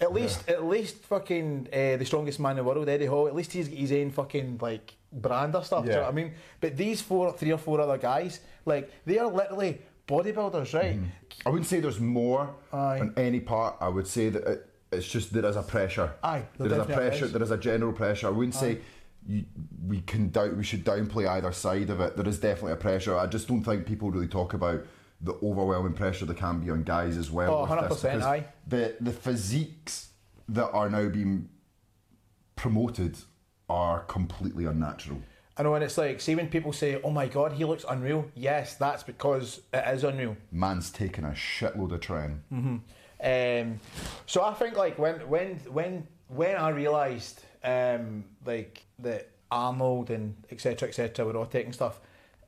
At 0.00 0.12
least, 0.12 0.48
at 0.48 0.64
least, 0.64 1.02
fucking 1.04 1.68
uh, 1.72 1.96
the 1.96 2.04
strongest 2.04 2.38
man 2.38 2.52
in 2.52 2.56
the 2.58 2.64
world, 2.64 2.88
Eddie 2.88 3.06
Hall. 3.06 3.26
At 3.26 3.34
least 3.34 3.52
he's 3.52 3.68
got 3.68 3.76
his 3.78 3.90
own 3.90 4.10
fucking 4.10 4.58
like 4.62 4.94
brand 5.12 5.56
or 5.56 5.64
stuff. 5.64 5.84
Do 5.84 5.90
you 5.90 5.96
know 5.96 6.02
what 6.02 6.10
I 6.10 6.14
mean? 6.14 6.34
But 6.60 6.76
these 6.76 7.02
four, 7.02 7.32
three 7.32 7.52
or 7.52 7.58
four 7.58 7.80
other 7.80 7.98
guys, 7.98 8.40
like 8.64 8.90
they 9.04 9.18
are 9.18 9.26
literally 9.26 9.80
bodybuilders, 10.06 10.72
right? 10.72 10.98
I 11.44 11.50
wouldn't 11.50 11.66
say 11.66 11.80
there's 11.80 12.00
more 12.00 12.54
Aye. 12.72 13.00
on 13.00 13.14
any 13.16 13.40
part. 13.40 13.76
I 13.80 13.88
would 13.88 14.06
say 14.06 14.28
that 14.28 14.46
it, 14.46 14.70
it's 14.92 15.08
just 15.08 15.32
there 15.32 15.44
is 15.44 15.56
a 15.56 15.62
pressure. 15.62 16.14
Aye, 16.22 16.44
there 16.58 16.68
there 16.68 16.80
is 16.80 16.86
a 16.86 16.92
pressure. 16.92 17.24
is. 17.24 17.32
There 17.32 17.42
is 17.42 17.50
a 17.50 17.58
general 17.58 17.92
pressure. 17.92 18.28
I 18.28 18.30
wouldn't 18.30 18.54
say 18.54 18.78
you, 19.28 19.44
we 19.86 20.00
can 20.00 20.30
doubt. 20.30 20.56
We 20.56 20.64
should 20.64 20.84
downplay 20.84 21.28
either 21.28 21.52
side 21.52 21.90
of 21.90 22.00
it. 22.00 22.16
There 22.16 22.26
is 22.26 22.40
definitely 22.40 22.72
a 22.72 22.76
pressure. 22.76 23.16
I 23.16 23.26
just 23.26 23.46
don't 23.46 23.62
think 23.62 23.86
people 23.86 24.10
really 24.10 24.26
talk 24.26 24.54
about 24.54 24.84
the 25.20 25.34
overwhelming 25.42 25.92
pressure 25.92 26.24
there 26.24 26.34
can 26.34 26.60
be 26.60 26.70
on 26.70 26.82
guys 26.82 27.16
as 27.16 27.30
well. 27.30 27.54
Oh, 27.54 27.60
with 27.62 27.70
100%, 27.70 27.88
because 27.88 28.22
aye. 28.24 28.46
The 28.66 28.96
the 29.00 29.12
physiques 29.12 30.10
that 30.48 30.70
are 30.70 30.88
now 30.88 31.08
being 31.08 31.50
promoted 32.56 33.18
are 33.68 34.00
completely 34.04 34.64
unnatural. 34.64 35.20
I 35.58 35.64
know, 35.64 35.74
and 35.74 35.82
it's 35.82 35.98
like, 35.98 36.20
see 36.20 36.36
when 36.36 36.48
people 36.48 36.72
say, 36.72 37.00
"Oh 37.02 37.10
my 37.10 37.26
god, 37.26 37.52
he 37.52 37.64
looks 37.64 37.84
unreal." 37.88 38.30
Yes, 38.34 38.76
that's 38.76 39.02
because 39.02 39.60
it 39.74 39.84
is 39.88 40.04
unreal. 40.04 40.36
Man's 40.52 40.90
taking 40.90 41.24
a 41.24 41.30
shitload 41.30 41.92
of 41.92 42.00
tren. 42.00 42.40
Um, 43.20 43.80
so 44.26 44.42
I 44.44 44.54
think 44.54 44.76
like 44.76 44.98
when 44.98 45.16
when 45.28 45.56
when 45.68 46.06
when 46.28 46.56
I 46.56 46.68
realised 46.68 47.42
um, 47.64 48.24
like 48.44 48.84
that 49.00 49.28
Arnold 49.50 50.10
and 50.10 50.34
etc 50.50 50.88
etc 50.88 51.24
were 51.24 51.36
all 51.36 51.46
taking 51.46 51.72
stuff, 51.72 52.00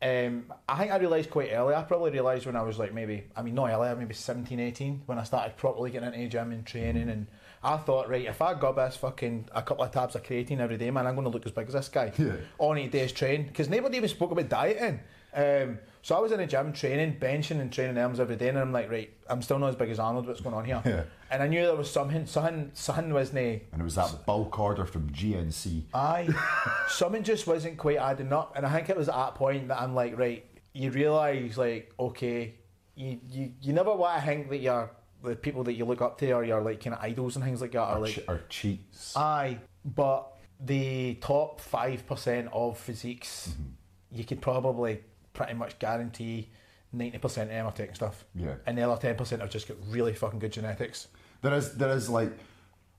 um, 0.02 0.46
I 0.68 0.78
think 0.78 0.92
I 0.92 0.96
realised 0.96 1.30
quite 1.30 1.50
early. 1.52 1.74
I 1.74 1.82
probably 1.82 2.10
realised 2.10 2.46
when 2.46 2.56
I 2.56 2.62
was 2.62 2.78
like 2.78 2.94
maybe 2.94 3.24
I 3.36 3.42
mean 3.42 3.54
not 3.54 3.70
earlier, 3.70 3.94
maybe 3.96 4.14
17, 4.14 4.58
18, 4.58 5.02
when 5.06 5.18
I 5.18 5.24
started 5.24 5.56
properly 5.56 5.90
getting 5.90 6.08
into 6.08 6.20
the 6.20 6.28
gym 6.28 6.52
and 6.52 6.66
training 6.66 7.08
and. 7.08 7.26
I 7.62 7.76
thought, 7.76 8.08
right, 8.08 8.24
if 8.24 8.40
I 8.40 8.54
got 8.54 8.76
this 8.76 8.96
fucking 8.96 9.50
a 9.52 9.60
couple 9.60 9.84
of 9.84 9.90
tabs 9.90 10.14
of 10.14 10.22
creatine 10.22 10.60
every 10.60 10.78
day, 10.78 10.90
man, 10.90 11.06
I'm 11.06 11.14
going 11.14 11.26
to 11.26 11.30
look 11.30 11.44
as 11.44 11.52
big 11.52 11.68
as 11.68 11.74
this 11.74 11.88
guy. 11.90 12.10
Yeah. 12.16 12.36
All 12.56 12.72
I 12.72 12.76
need 12.76 12.92
to 12.92 12.98
do 12.98 13.04
is 13.04 13.12
train. 13.12 13.46
Because 13.46 13.68
nobody 13.68 13.98
even 13.98 14.08
spoke 14.08 14.30
about 14.30 14.48
dieting. 14.48 15.00
Um, 15.34 15.78
so 16.02 16.16
I 16.16 16.20
was 16.20 16.32
in 16.32 16.38
the 16.38 16.46
gym 16.46 16.72
training, 16.72 17.18
benching 17.20 17.60
and 17.60 17.70
training 17.70 17.98
arms 17.98 18.20
every 18.20 18.36
day, 18.36 18.48
and 18.48 18.58
I'm 18.58 18.72
like, 18.72 18.90
right, 18.90 19.10
I'm 19.28 19.42
still 19.42 19.58
not 19.58 19.68
as 19.68 19.76
big 19.76 19.90
as 19.90 19.98
Arnold. 19.98 20.26
What's 20.26 20.40
going 20.40 20.54
on 20.54 20.64
here? 20.64 20.82
Yeah. 20.84 21.02
And 21.30 21.42
I 21.42 21.46
knew 21.46 21.62
there 21.62 21.76
was 21.76 21.90
something, 21.90 22.26
something, 22.26 22.70
something 22.72 23.12
wasn't. 23.12 23.38
Eh, 23.38 23.58
and 23.72 23.80
it 23.80 23.84
was 23.84 23.96
that 23.96 24.24
bulk 24.24 24.58
order 24.58 24.86
from 24.86 25.10
GNC. 25.10 25.84
Aye, 25.92 26.28
something 26.88 27.22
just 27.22 27.46
wasn't 27.46 27.76
quite 27.76 27.98
adding 27.98 28.32
up, 28.32 28.54
and 28.56 28.64
I 28.64 28.72
think 28.72 28.88
it 28.88 28.96
was 28.96 29.08
at 29.08 29.14
that 29.14 29.34
point 29.34 29.68
that 29.68 29.80
I'm 29.80 29.94
like, 29.94 30.18
right, 30.18 30.44
you 30.72 30.90
realise 30.90 31.58
like, 31.58 31.92
okay, 32.00 32.54
you 32.94 33.20
you, 33.28 33.52
you 33.60 33.72
never 33.72 33.94
want 33.94 34.20
to 34.20 34.26
think 34.26 34.48
that 34.48 34.58
you're 34.58 34.90
the 35.22 35.36
people 35.36 35.64
that 35.64 35.74
you 35.74 35.84
look 35.84 36.00
up 36.00 36.16
to 36.18 36.32
or 36.32 36.44
your 36.44 36.62
like 36.62 36.82
kind 36.82 36.96
of 36.96 37.02
idols 37.02 37.36
and 37.36 37.44
things 37.44 37.60
like 37.60 37.72
that 37.72 37.82
are 37.82 38.00
like 38.00 38.14
che- 38.14 38.40
cheats. 38.48 39.14
Aye, 39.16 39.58
but 39.84 40.32
the 40.58 41.14
top 41.20 41.60
five 41.60 42.06
percent 42.06 42.48
of 42.52 42.78
physiques, 42.78 43.50
mm-hmm. 43.50 44.18
you 44.18 44.24
could 44.24 44.40
probably 44.40 45.00
pretty 45.44 45.58
much 45.58 45.78
guarantee 45.78 46.48
ninety 46.92 47.18
percent 47.18 47.50
of 47.50 47.56
them 47.56 47.66
are 47.66 47.72
taking 47.72 47.94
stuff. 47.94 48.24
Yeah. 48.34 48.54
and 48.66 48.76
the 48.76 48.82
other 48.82 49.00
ten 49.00 49.16
percent 49.16 49.40
have 49.42 49.50
just 49.50 49.68
got 49.68 49.76
really 49.88 50.14
fucking 50.14 50.38
good 50.38 50.52
genetics. 50.52 51.08
There 51.42 51.54
is 51.54 51.74
there 51.74 51.90
is 51.90 52.08
like 52.08 52.32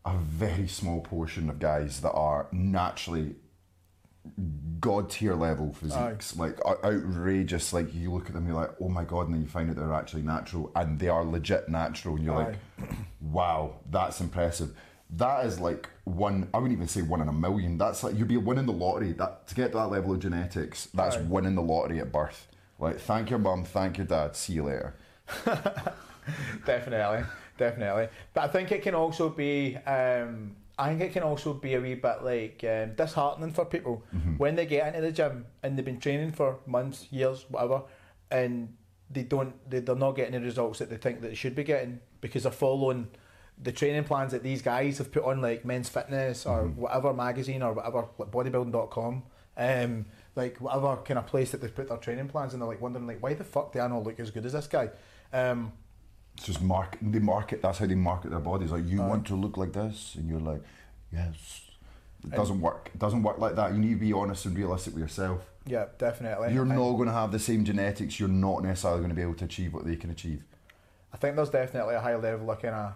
a 0.05 0.17
very 0.17 0.67
small 0.67 1.01
portion 1.01 1.49
of 1.49 1.59
guys 1.59 2.01
that 2.01 2.11
are 2.11 2.47
naturally 2.51 3.35
god 4.79 5.09
tier 5.09 5.35
level 5.35 5.73
physiques, 5.73 6.35
like 6.35 6.57
outrageous. 6.65 7.73
Like 7.73 7.93
you 7.93 8.11
look 8.11 8.27
at 8.27 8.33
them, 8.33 8.47
you're 8.47 8.55
like, 8.55 8.71
oh 8.81 8.89
my 8.89 9.03
god, 9.03 9.25
and 9.27 9.35
then 9.35 9.41
you 9.41 9.47
find 9.47 9.69
out 9.69 9.75
they're 9.75 9.93
actually 9.93 10.23
natural, 10.23 10.71
and 10.75 10.99
they 10.99 11.07
are 11.07 11.23
legit 11.23 11.69
natural, 11.69 12.15
and 12.15 12.25
you're 12.25 12.35
like, 12.35 12.55
wow, 13.21 13.75
that's 13.89 14.21
impressive. 14.21 14.75
That 15.17 15.45
is 15.45 15.59
like 15.59 15.89
one. 16.05 16.47
I 16.53 16.57
wouldn't 16.57 16.77
even 16.77 16.87
say 16.87 17.01
one 17.01 17.21
in 17.21 17.27
a 17.27 17.33
million. 17.33 17.77
That's 17.77 18.03
like 18.03 18.17
you'd 18.17 18.27
be 18.27 18.37
winning 18.37 18.65
the 18.65 18.71
lottery. 18.71 19.11
That 19.13 19.47
to 19.47 19.55
get 19.55 19.71
to 19.71 19.77
that 19.79 19.87
level 19.87 20.13
of 20.13 20.19
genetics, 20.19 20.85
that's 20.93 21.17
Aye. 21.17 21.21
winning 21.21 21.55
the 21.55 21.61
lottery 21.61 21.99
at 21.99 22.11
birth. 22.11 22.47
Like, 22.79 22.99
thank 22.99 23.29
your 23.29 23.39
mum, 23.39 23.63
thank 23.63 23.97
your 23.97 24.07
dad. 24.07 24.35
See 24.35 24.53
you 24.53 24.63
later. 24.63 24.95
definitely, 26.65 27.23
definitely. 27.57 28.07
But 28.33 28.43
I 28.43 28.47
think 28.47 28.71
it 28.71 28.81
can 28.81 28.95
also 28.95 29.29
be. 29.29 29.77
Um, 29.77 30.55
I 30.79 30.89
think 30.89 31.01
it 31.01 31.13
can 31.13 31.23
also 31.23 31.53
be 31.53 31.75
a 31.75 31.81
wee 31.81 31.95
bit 31.95 32.23
like 32.23 32.63
um, 32.63 32.95
disheartening 32.95 33.51
for 33.51 33.65
people 33.65 34.03
when 34.37 34.55
they 34.55 34.65
get 34.65 34.87
into 34.87 35.01
the 35.01 35.11
gym 35.11 35.45
and 35.61 35.77
they've 35.77 35.85
been 35.85 35.99
training 35.99 36.31
for 36.31 36.57
months, 36.65 37.07
years, 37.11 37.45
whatever, 37.49 37.83
and 38.31 38.75
they 39.11 39.23
don't. 39.23 39.53
They, 39.69 39.79
they're 39.79 39.95
not 39.95 40.13
getting 40.13 40.33
the 40.33 40.39
results 40.39 40.79
that 40.79 40.89
they 40.89 40.97
think 40.97 41.21
that 41.21 41.27
they 41.27 41.35
should 41.35 41.55
be 41.55 41.63
getting 41.63 41.99
because 42.21 42.43
they're 42.43 42.51
following 42.51 43.09
the 43.63 43.71
training 43.71 44.03
plans 44.03 44.31
that 44.31 44.43
these 44.43 44.61
guys 44.61 44.97
have 44.97 45.11
put 45.11 45.23
on, 45.23 45.41
like 45.41 45.65
Men's 45.65 45.89
Fitness 45.89 46.45
or 46.45 46.67
whatever 46.67 47.13
magazine 47.13 47.61
or 47.61 47.73
whatever, 47.73 48.05
like 48.17 48.31
bodybuilding.com. 48.31 49.23
Um, 49.57 50.05
like 50.35 50.57
whatever 50.57 50.95
kind 50.97 51.19
of 51.19 51.27
place 51.27 51.51
that 51.51 51.61
they've 51.61 51.75
put 51.75 51.89
their 51.89 51.97
training 51.97 52.29
plans, 52.29 52.53
and 52.53 52.61
they're 52.61 52.69
like 52.69 52.81
wondering, 52.81 53.05
like, 53.05 53.21
why 53.21 53.33
the 53.33 53.43
fuck 53.43 53.73
do 53.73 53.79
I 53.79 53.87
not 53.87 54.03
look 54.03 54.19
as 54.19 54.31
good 54.31 54.45
as 54.45 54.53
this 54.53 54.67
guy? 54.67 54.89
Um, 55.33 55.73
It's 56.37 56.45
just 56.45 56.61
market. 56.61 56.99
They 57.01 57.19
market. 57.19 57.61
That's 57.61 57.79
how 57.79 57.85
they 57.85 57.95
market 57.95 58.31
their 58.31 58.39
bodies. 58.39 58.71
Like 58.71 58.87
you 58.87 59.01
want 59.01 59.27
to 59.27 59.35
look 59.35 59.57
like 59.57 59.73
this, 59.73 60.15
and 60.15 60.27
you're 60.29 60.39
like, 60.39 60.61
yes. 61.11 61.61
It 62.23 62.31
doesn't 62.35 62.61
work. 62.61 62.91
It 62.93 62.99
doesn't 62.99 63.23
work 63.23 63.39
like 63.39 63.55
that. 63.55 63.73
You 63.73 63.79
need 63.79 63.93
to 63.93 63.99
be 63.99 64.13
honest 64.13 64.45
and 64.45 64.55
realistic 64.55 64.93
with 64.93 65.01
yourself. 65.01 65.41
Yeah, 65.65 65.85
definitely. 65.97 66.53
You're 66.53 66.65
not 66.65 66.93
going 66.93 67.07
to 67.07 67.13
have 67.13 67.31
the 67.31 67.39
same 67.39 67.65
genetics. 67.65 68.19
You're 68.19 68.29
not 68.29 68.63
necessarily 68.63 68.99
going 68.99 69.09
to 69.09 69.15
be 69.15 69.23
able 69.23 69.33
to 69.35 69.45
achieve 69.45 69.73
what 69.73 69.85
they 69.85 69.95
can 69.95 70.11
achieve. 70.11 70.43
I 71.13 71.17
think 71.17 71.35
there's 71.35 71.49
definitely 71.49 71.95
a 71.95 71.99
high 71.99 72.15
level 72.15 72.49
of 72.49 72.61
kind 72.61 72.75
of 72.75 72.93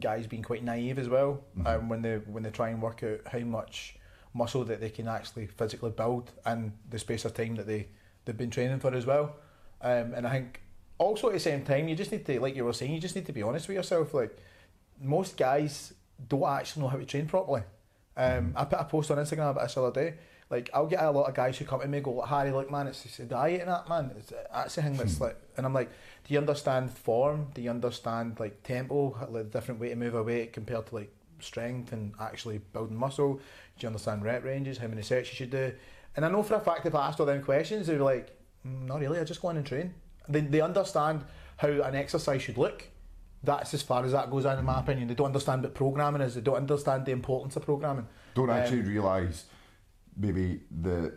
guys 0.00 0.26
being 0.26 0.42
quite 0.42 0.64
naive 0.64 0.98
as 0.98 1.08
well 1.08 1.40
um, 1.66 1.88
when 1.88 2.02
they 2.02 2.16
when 2.16 2.42
they 2.42 2.50
try 2.50 2.70
and 2.70 2.82
work 2.82 3.02
out 3.02 3.20
how 3.30 3.38
much 3.40 3.96
muscle 4.32 4.64
that 4.64 4.80
they 4.80 4.90
can 4.90 5.06
actually 5.06 5.46
physically 5.46 5.90
build 5.90 6.32
and 6.44 6.72
the 6.90 6.98
space 6.98 7.24
of 7.24 7.32
time 7.32 7.54
that 7.54 7.66
they 7.66 7.86
they've 8.24 8.36
been 8.36 8.50
training 8.50 8.80
for 8.80 8.92
as 8.94 9.06
well. 9.06 9.36
Um, 9.80 10.14
and 10.14 10.26
I 10.26 10.30
think 10.32 10.60
also 10.98 11.28
at 11.28 11.34
the 11.34 11.40
same 11.40 11.64
time 11.64 11.88
you 11.88 11.96
just 11.96 12.10
need 12.10 12.26
to 12.26 12.40
like 12.40 12.56
you 12.56 12.64
were 12.64 12.72
saying 12.72 12.92
you 12.92 13.00
just 13.00 13.14
need 13.14 13.26
to 13.26 13.32
be 13.32 13.42
honest 13.42 13.68
with 13.68 13.76
yourself. 13.76 14.12
Like 14.12 14.36
most 15.00 15.36
guys 15.36 15.94
don't 16.28 16.44
actually 16.44 16.82
know 16.82 16.88
how 16.88 16.98
to 16.98 17.04
train 17.04 17.26
properly. 17.26 17.62
Um, 18.16 18.52
I 18.56 18.64
put 18.64 18.80
a 18.80 18.84
post 18.84 19.10
on 19.10 19.18
Instagram 19.18 19.50
about 19.50 19.62
this 19.62 19.74
the 19.74 19.82
other 19.82 20.00
day. 20.00 20.14
Like 20.50 20.70
I'll 20.74 20.86
get 20.86 21.02
a 21.02 21.10
lot 21.10 21.28
of 21.28 21.34
guys 21.34 21.58
who 21.58 21.64
come 21.64 21.80
to 21.80 21.88
me 21.88 21.98
and 21.98 22.04
go, 22.04 22.20
Harry, 22.22 22.50
look 22.52 22.70
man, 22.70 22.86
it's, 22.86 23.04
it's 23.06 23.18
a 23.18 23.24
diet 23.24 23.62
and 23.62 23.70
that 23.70 23.88
man. 23.88 24.10
It's, 24.16 24.32
that's 24.52 24.74
the 24.74 24.82
thing 24.82 24.96
that's 24.96 25.20
like, 25.20 25.36
and 25.56 25.64
I'm 25.66 25.72
like, 25.74 25.90
do 26.26 26.34
you 26.34 26.38
understand 26.38 26.90
form? 26.90 27.48
Do 27.54 27.62
you 27.62 27.70
understand 27.70 28.38
like 28.38 28.62
tempo, 28.62 29.16
like 29.30 29.50
the 29.50 29.58
different 29.58 29.80
way 29.80 29.88
to 29.90 29.96
move 29.96 30.14
a 30.14 30.22
weight 30.22 30.52
compared 30.52 30.86
to 30.88 30.94
like 30.94 31.12
strength 31.40 31.92
and 31.92 32.12
actually 32.20 32.58
building 32.72 32.96
muscle? 32.96 33.34
Do 33.34 33.40
you 33.80 33.88
understand 33.88 34.22
rep 34.24 34.44
ranges? 34.44 34.78
How 34.78 34.86
many 34.86 35.02
sets 35.02 35.30
you 35.30 35.34
should 35.36 35.50
do? 35.50 35.72
And 36.16 36.24
I 36.24 36.28
know 36.30 36.42
for 36.42 36.54
a 36.54 36.60
fact 36.60 36.86
if 36.86 36.94
I 36.94 37.08
asked 37.08 37.18
all 37.20 37.26
them 37.26 37.42
questions, 37.42 37.86
they're 37.88 37.98
like, 37.98 38.36
"Mm, 38.66 38.86
not 38.86 39.00
really. 39.00 39.18
I 39.18 39.24
just 39.24 39.42
go 39.42 39.50
in 39.50 39.56
and 39.56 39.66
train. 39.66 39.94
They 40.28 40.40
they 40.42 40.60
understand 40.60 41.24
how 41.56 41.68
an 41.68 41.94
exercise 41.94 42.42
should 42.42 42.58
look. 42.58 42.84
That's 43.42 43.74
as 43.74 43.82
far 43.82 44.04
as 44.04 44.12
that 44.12 44.30
goes 44.30 44.44
in, 44.46 44.58
in 44.58 44.64
my 44.64 44.80
opinion. 44.80 45.08
They 45.08 45.14
don't 45.14 45.26
understand 45.26 45.62
what 45.62 45.74
programming 45.74 46.22
is. 46.22 46.34
They 46.34 46.40
don't 46.40 46.56
understand 46.56 47.04
the 47.04 47.12
importance 47.12 47.56
of 47.56 47.64
programming. 47.64 48.06
Don't 48.34 48.48
Um, 48.48 48.56
actually 48.56 48.82
realise 48.82 49.44
maybe 50.16 50.60
the 50.70 51.16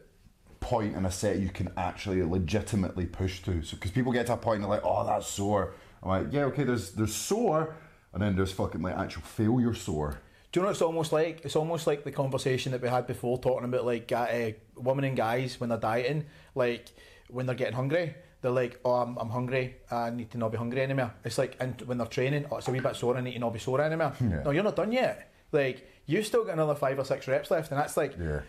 point 0.60 0.96
in 0.96 1.06
a 1.06 1.12
set 1.12 1.40
you 1.40 1.50
can 1.50 1.70
actually 1.78 2.24
legitimately 2.24 3.06
push 3.06 3.42
to. 3.44 3.62
So 3.64 3.76
because 3.78 3.92
people 3.92 4.12
get 4.12 4.26
to 4.28 4.34
a 4.34 4.38
point 4.38 4.56
and 4.56 4.64
they're 4.64 4.72
like, 4.72 4.86
oh, 4.86 5.06
that's 5.06 5.28
sore. 5.28 5.74
I'm 6.04 6.10
like, 6.10 6.34
yeah, 6.34 6.44
okay, 6.46 6.64
there's 6.64 6.92
there's 6.92 7.14
sore, 7.14 7.76
and 8.14 8.22
then 8.22 8.36
there's 8.36 8.52
fucking 8.52 8.82
like 8.82 8.98
actual 8.98 9.24
failure 9.24 9.74
sore. 9.74 10.20
Do 10.52 10.60
you 10.60 10.62
know 10.62 10.68
what 10.68 10.72
it's 10.72 10.82
almost 10.82 11.12
like? 11.12 11.42
It's 11.44 11.56
almost 11.56 11.88
like 11.88 12.04
the 12.04 12.12
conversation 12.12 12.72
that 12.72 12.82
we 12.82 12.88
had 12.88 13.06
before 13.06 13.38
talking 13.38 13.66
about 13.66 13.86
like 13.86 14.12
uh, 14.12 14.52
women 14.76 15.04
and 15.06 15.18
guys 15.18 15.60
when 15.60 15.70
they're 15.70 15.78
dieting, 15.78 16.26
like 16.56 16.88
when 17.30 17.46
they're 17.46 17.56
getting 17.56 17.76
hungry. 17.76 18.16
They're 18.42 18.52
like, 18.52 18.80
oh, 18.86 18.94
I'm, 18.94 19.18
I'm 19.18 19.30
hungry. 19.30 19.78
I 19.90 20.12
need 20.12 20.30
to 20.32 20.38
not 20.38 20.52
be 20.52 20.58
hungry 20.58 20.82
anymore. 20.82 21.12
It's 21.26 21.40
like, 21.40 21.58
and 21.60 21.82
when 21.82 21.98
they're 21.98 22.08
training, 22.08 22.46
oh, 22.52 22.58
it's 22.58 22.68
a 22.68 22.72
wee 22.72 22.80
bit 22.80 22.96
sore. 22.96 23.18
I 23.18 23.22
need 23.22 23.34
to 23.34 23.40
not 23.40 23.52
be 23.52 23.60
sore 23.60 23.82
anymore. 23.82 24.14
Yeah. 24.22 24.44
No, 24.44 24.52
you're 24.52 24.64
not 24.64 24.76
done 24.76 24.92
yet. 24.92 25.32
Like 25.52 25.88
you've 26.06 26.26
still 26.26 26.44
got 26.44 26.54
another 26.54 26.76
five 26.76 27.00
or 27.00 27.04
six 27.04 27.28
reps 27.28 27.52
left, 27.52 27.72
and 27.72 27.80
that's 27.80 27.98
like, 27.98 28.16
Yeah. 28.18 28.42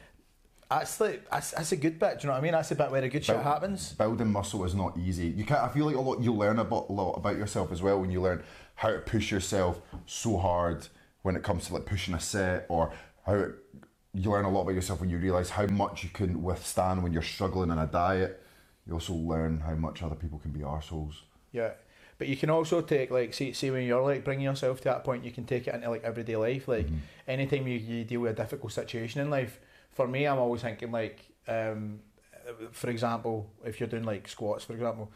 That's 0.71 1.01
like, 1.01 1.29
that's, 1.31 1.53
that's 1.53 1.73
a 1.73 1.77
good 1.77 1.99
bit. 1.99 2.19
Do 2.19 2.23
you 2.23 2.27
know 2.29 2.33
what 2.35 2.39
I 2.39 2.43
mean? 2.43 2.53
That's 2.53 2.69
the 2.69 2.75
bit 2.75 2.91
where 2.91 3.01
the 3.01 3.09
good 3.09 3.25
shit 3.25 3.37
Build- 3.37 3.45
happens. 3.45 3.93
Building 3.93 4.33
muscle 4.33 4.65
is 4.65 4.75
not 4.75 4.97
easy. 4.99 5.29
You 5.29 5.45
can't. 5.45 5.61
I 5.61 5.69
feel 5.69 5.87
like 5.87 5.97
a 5.97 6.01
lot. 6.01 6.21
You 6.21 6.33
learn 6.33 6.59
a 6.59 6.63
lot 6.63 7.15
about 7.15 7.37
yourself 7.37 7.73
as 7.73 7.83
well 7.83 8.01
when 8.01 8.11
you 8.11 8.21
learn 8.21 8.43
how 8.75 8.91
to 8.91 8.99
push 8.99 9.31
yourself 9.31 9.81
so 10.07 10.37
hard 10.37 10.87
when 11.23 11.37
it 11.37 11.43
comes 11.43 11.67
to 11.67 11.75
like 11.75 11.87
pushing 11.87 12.15
a 12.15 12.21
set, 12.21 12.67
or 12.69 12.93
how 13.27 13.35
it, 13.35 13.55
you 14.15 14.31
learn 14.31 14.45
a 14.45 14.51
lot 14.51 14.63
about 14.63 14.75
yourself 14.75 15.01
when 15.01 15.11
you 15.11 15.19
realize 15.19 15.51
how 15.51 15.67
much 15.67 16.05
you 16.05 16.11
can 16.11 16.43
withstand 16.43 17.03
when 17.03 17.13
you're 17.13 17.23
struggling 17.23 17.71
in 17.71 17.79
a 17.79 17.87
diet. 17.87 18.43
You 18.87 18.95
also 18.95 19.15
learn 19.15 19.61
how 19.61 19.75
much 19.75 20.03
other 20.03 20.15
people 20.15 20.39
can 20.39 20.51
be 20.51 20.61
arseholes. 20.61 21.15
Yeah. 21.53 21.73
But 22.19 22.27
you 22.27 22.37
can 22.37 22.51
also 22.51 22.81
take 22.81 23.11
like 23.11 23.33
see 23.33 23.53
see 23.53 23.71
when 23.71 23.85
you're 23.85 24.03
like 24.03 24.25
bringing 24.25 24.45
yourself 24.45 24.79
to 24.79 24.85
that 24.85 25.05
point, 25.05 25.25
you 25.25 25.31
can 25.31 25.45
take 25.45 25.69
it 25.69 25.75
into 25.75 25.89
like 25.89 26.05
everyday 26.05 26.37
life. 26.37 26.67
Like 26.67 26.87
mm-hmm. 26.87 26.97
anytime 27.29 27.69
you, 27.69 27.79
you 27.79 28.05
deal 28.05 28.21
with 28.21 28.33
a 28.33 28.43
difficult 28.43 28.73
situation 28.73 29.21
in 29.21 29.31
life, 29.31 29.61
for 29.99 30.07
me, 30.07 30.29
I'm 30.29 30.39
always 30.39 30.63
thinking 30.63 30.93
like, 30.93 31.19
um, 31.49 31.99
for 32.71 32.89
example, 32.89 33.51
if 33.65 33.81
you're 33.81 33.89
doing 33.89 34.05
like 34.05 34.29
squats, 34.29 34.63
for 34.63 34.75
example, 34.75 35.11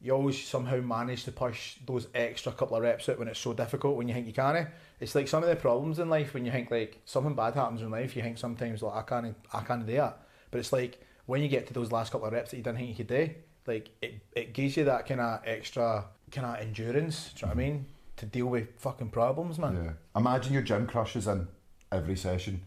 you 0.00 0.12
always 0.12 0.40
somehow 0.40 0.76
manage 0.80 1.24
to 1.24 1.32
push 1.32 1.74
those 1.84 2.06
extra 2.14 2.52
couple 2.52 2.76
of 2.76 2.84
reps 2.84 3.08
out 3.08 3.18
when 3.18 3.26
it's 3.26 3.40
so 3.40 3.52
difficult 3.52 3.96
when 3.96 4.06
you 4.06 4.14
think 4.14 4.28
you 4.28 4.32
can't. 4.32 4.68
It's 5.00 5.16
like 5.16 5.26
some 5.26 5.42
of 5.42 5.48
the 5.48 5.56
problems 5.56 5.98
in 5.98 6.08
life 6.08 6.34
when 6.34 6.44
you 6.46 6.52
think 6.52 6.70
like 6.70 7.00
something 7.04 7.34
bad 7.34 7.54
happens 7.54 7.82
in 7.82 7.90
life, 7.90 8.14
you 8.14 8.22
think 8.22 8.38
sometimes 8.38 8.80
like 8.80 8.94
I 8.94 9.02
can't 9.02 9.36
I 9.52 9.60
can't 9.62 9.84
do 9.84 9.94
that. 9.94 10.22
But 10.52 10.58
it's 10.58 10.72
like 10.72 11.04
when 11.26 11.42
you 11.42 11.48
get 11.48 11.66
to 11.66 11.74
those 11.74 11.90
last 11.90 12.12
couple 12.12 12.28
of 12.28 12.32
reps 12.32 12.52
that 12.52 12.58
you 12.58 12.62
didn't 12.62 12.78
think 12.78 12.90
you 12.90 12.94
could 12.94 13.08
do, 13.08 13.28
like 13.66 13.90
it, 14.00 14.22
it 14.36 14.54
gives 14.54 14.76
you 14.76 14.84
that 14.84 15.04
kind 15.08 15.20
of 15.20 15.40
extra 15.44 16.04
kind 16.30 16.46
of 16.46 16.60
endurance. 16.60 17.32
Do 17.34 17.40
you 17.40 17.46
know 17.48 17.56
what 17.56 17.60
I 17.60 17.68
mean? 17.68 17.86
To 18.18 18.26
deal 18.26 18.46
with 18.46 18.68
fucking 18.78 19.10
problems, 19.10 19.58
man. 19.58 19.74
Yeah. 19.84 20.20
Imagine 20.20 20.52
your 20.52 20.62
gym 20.62 20.86
crush 20.86 21.16
is 21.16 21.26
in 21.26 21.48
every 21.90 22.16
session 22.16 22.62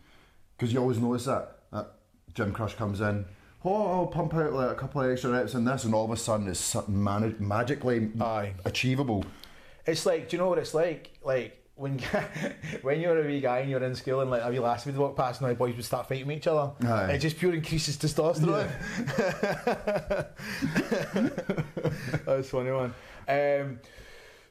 because 0.58 0.74
you 0.74 0.80
always 0.80 1.00
notice 1.00 1.26
that. 1.26 1.58
that 1.72 1.91
gym 2.34 2.52
crush 2.52 2.76
comes 2.76 3.02
in. 3.02 3.26
Oh, 3.63 3.88
I'll 3.91 4.08
pump 4.08 4.34
out 4.36 4.54
like 4.54 4.72
a 4.72 4.76
couple 4.76 5.02
of 5.02 5.12
extra 5.12 5.32
reps 5.32 5.56
in 5.56 5.65
this, 5.65 5.86
and 5.86 5.96
all 5.96 6.06
of 6.06 6.12
a 6.12 6.18
sudden 6.18 6.48
it's 6.48 6.76
magically 6.88 8.12
Aye. 8.22 8.54
achievable. 8.63 9.26
It's 9.88 10.06
like, 10.06 10.30
do 10.30 10.38
you 10.38 10.41
know 10.44 10.50
what 10.50 10.60
it's 10.60 10.74
like? 10.74 11.12
Like 11.24 11.62
when 11.76 12.00
when 12.84 13.02
you're 13.02 13.22
a 13.22 13.28
wee 13.28 13.41
guy 13.41 13.60
and 13.60 13.70
you're 13.70 13.84
in 13.84 13.96
school 13.96 14.22
and 14.22 14.32
like 14.32 14.41
a 14.44 14.50
wee 14.50 14.60
lass 14.60 14.86
would 14.86 14.96
walk 14.98 15.18
past 15.18 15.41
and 15.41 15.50
the 15.50 15.56
boys 15.56 15.76
would 15.76 15.84
start 15.84 16.08
fighting 16.08 16.28
with 16.28 16.38
each 16.38 16.48
other. 16.48 16.72
Aye. 16.88 17.13
It 17.13 17.20
just 17.20 17.38
pure 17.38 17.54
increases 17.54 17.98
testosterone. 17.98 18.70
That's 22.26 22.48
a 22.48 22.52
funny 22.52 22.72
one. 22.72 22.94
Um, 23.28 23.80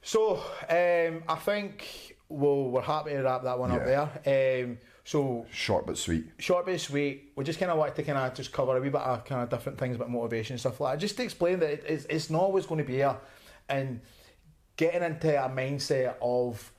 so 0.03 0.37
um, 0.69 1.23
I 1.29 1.37
think 1.37 2.17
well 2.29 2.71
we're 2.71 2.83
happy 2.83 3.11
to 3.11 3.23
wrap 3.23 3.45
that 3.45 3.59
one 3.59 3.71
up 3.71 3.85
there. 3.85 4.65
Um, 4.65 4.79
so 5.05 5.47
Short 5.53 5.87
but 5.87 5.99
sweet. 5.99 6.25
short 6.39 6.65
but 6.65 6.81
sweet. 6.81 7.33
We 7.37 7.45
just 7.45 7.59
kind 7.59 7.71
of 7.71 7.77
wanted 7.79 7.95
to 7.97 8.03
kind 8.05 8.19
of 8.19 8.35
just 8.35 8.53
cover 8.53 8.77
a 8.77 8.81
wee 8.81 8.89
bit 8.89 9.03
of 9.03 9.25
kind 9.25 9.43
of 9.43 9.51
different 9.51 9.79
things 9.79 9.97
about 9.97 10.11
motivation 10.11 10.55
and 10.55 10.61
stuff 10.61 10.81
like 10.81 10.95
that. 10.95 11.01
Just 11.01 11.17
to 11.19 11.23
explain 11.23 11.59
that 11.61 11.71
it, 11.71 11.85
it's, 11.87 12.05
it's 12.07 12.31
not 12.31 12.41
always 12.41 12.65
going 12.67 12.79
to 12.79 12.85
be 12.85 12.95
here, 12.95 13.17
and 13.69 14.01
getting 14.77 15.03
into 15.03 15.45
a 15.45 15.49
mindset 15.49 16.15
of 16.21 16.73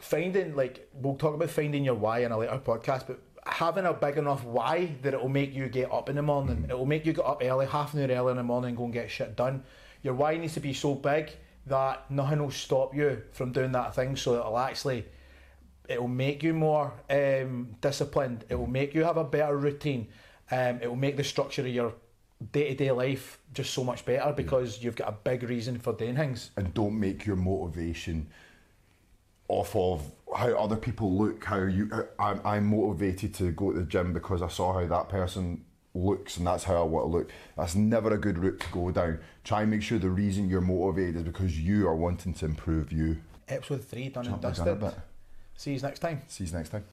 finding 0.00 0.54
like 0.54 0.90
we'll 0.92 1.14
talk 1.16 1.34
about 1.34 1.48
finding 1.50 1.84
your 1.84 1.94
why 1.94 2.18
in 2.20 2.32
a 2.32 2.38
later 2.38 2.60
podcast, 2.64 3.06
but 3.06 3.20
having 3.46 3.84
a 3.84 3.92
big 3.92 4.18
enough 4.18 4.44
why 4.44 4.96
that 5.02 5.14
it 5.14 5.20
will 5.20 5.28
make 5.28 5.54
you 5.54 5.68
get 5.68 5.90
up 5.92 6.08
in 6.08 6.16
the 6.16 6.22
morning. 6.22 6.64
Mm. 6.66 6.70
It 6.70 6.78
will 6.78 6.84
make 6.86 7.06
you 7.06 7.12
get 7.12 7.24
up 7.24 7.42
early, 7.44 7.66
half 7.66 7.94
an 7.94 8.10
hour 8.10 8.16
early 8.16 8.32
in 8.32 8.36
the 8.38 8.42
morning, 8.42 8.70
and 8.70 8.76
go 8.76 8.84
and 8.84 8.92
get 8.92 9.08
shit 9.10 9.36
done. 9.36 9.62
Your 10.02 10.14
why 10.14 10.36
needs 10.36 10.54
to 10.54 10.60
be 10.60 10.72
so 10.72 10.94
big 10.96 11.30
that 11.66 12.10
nothing 12.10 12.40
will 12.40 12.50
stop 12.50 12.94
you 12.94 13.22
from 13.32 13.52
doing 13.52 13.72
that 13.72 13.94
thing. 13.94 14.16
So 14.16 14.34
it'll 14.34 14.58
actually 14.58 15.04
it 15.88 16.00
will 16.00 16.08
make 16.08 16.42
you 16.42 16.52
more 16.54 16.92
um, 17.10 17.68
disciplined. 17.80 18.44
It 18.48 18.54
will 18.56 18.66
make 18.66 18.94
you 18.94 19.04
have 19.04 19.16
a 19.16 19.24
better 19.24 19.56
routine. 19.56 20.08
Um, 20.50 20.80
it 20.80 20.88
will 20.88 20.96
make 20.96 21.16
the 21.16 21.24
structure 21.24 21.62
of 21.62 21.68
your 21.68 21.94
day 22.52 22.68
to 22.68 22.74
day 22.74 22.90
life 22.90 23.38
just 23.54 23.72
so 23.72 23.82
much 23.82 24.04
better 24.04 24.32
because 24.32 24.82
you've 24.82 24.96
got 24.96 25.08
a 25.08 25.12
big 25.12 25.42
reason 25.42 25.78
for 25.78 25.92
doing 25.92 26.16
things. 26.16 26.50
and 26.56 26.72
don't 26.74 26.98
make 26.98 27.24
your 27.24 27.36
motivation 27.36 28.26
off 29.48 29.74
of 29.74 30.02
how 30.36 30.48
other 30.54 30.76
people 30.76 31.16
look. 31.16 31.44
How 31.44 31.62
you, 31.62 31.90
I'm, 32.18 32.40
I'm 32.44 32.66
motivated 32.66 33.34
to 33.34 33.52
go 33.52 33.72
to 33.72 33.78
the 33.78 33.84
gym 33.84 34.12
because 34.12 34.42
I 34.42 34.48
saw 34.48 34.74
how 34.74 34.86
that 34.86 35.08
person 35.08 35.64
looks, 35.94 36.36
and 36.36 36.46
that's 36.46 36.64
how 36.64 36.76
I 36.76 36.82
want 36.82 37.06
to 37.06 37.18
look. 37.18 37.30
That's 37.56 37.74
never 37.74 38.12
a 38.12 38.18
good 38.18 38.38
route 38.38 38.60
to 38.60 38.68
go 38.70 38.90
down. 38.90 39.20
Try 39.44 39.62
and 39.62 39.70
make 39.70 39.82
sure 39.82 39.98
the 39.98 40.10
reason 40.10 40.50
you're 40.50 40.60
motivated 40.60 41.16
is 41.16 41.22
because 41.22 41.58
you 41.58 41.88
are 41.88 41.96
wanting 41.96 42.34
to 42.34 42.44
improve 42.44 42.92
you. 42.92 43.18
Episode 43.48 43.84
three 43.84 44.08
done 44.08 44.26
and 44.26 44.40
Jump 44.40 44.42
the 44.42 44.64
gun 44.64 44.68
a 44.68 44.74
dusted. 44.74 45.02
See 45.56 45.72
you 45.74 45.80
next 45.80 46.00
time. 46.00 46.22
See 46.28 46.44
you 46.44 46.52
next 46.52 46.70
time. 46.70 46.84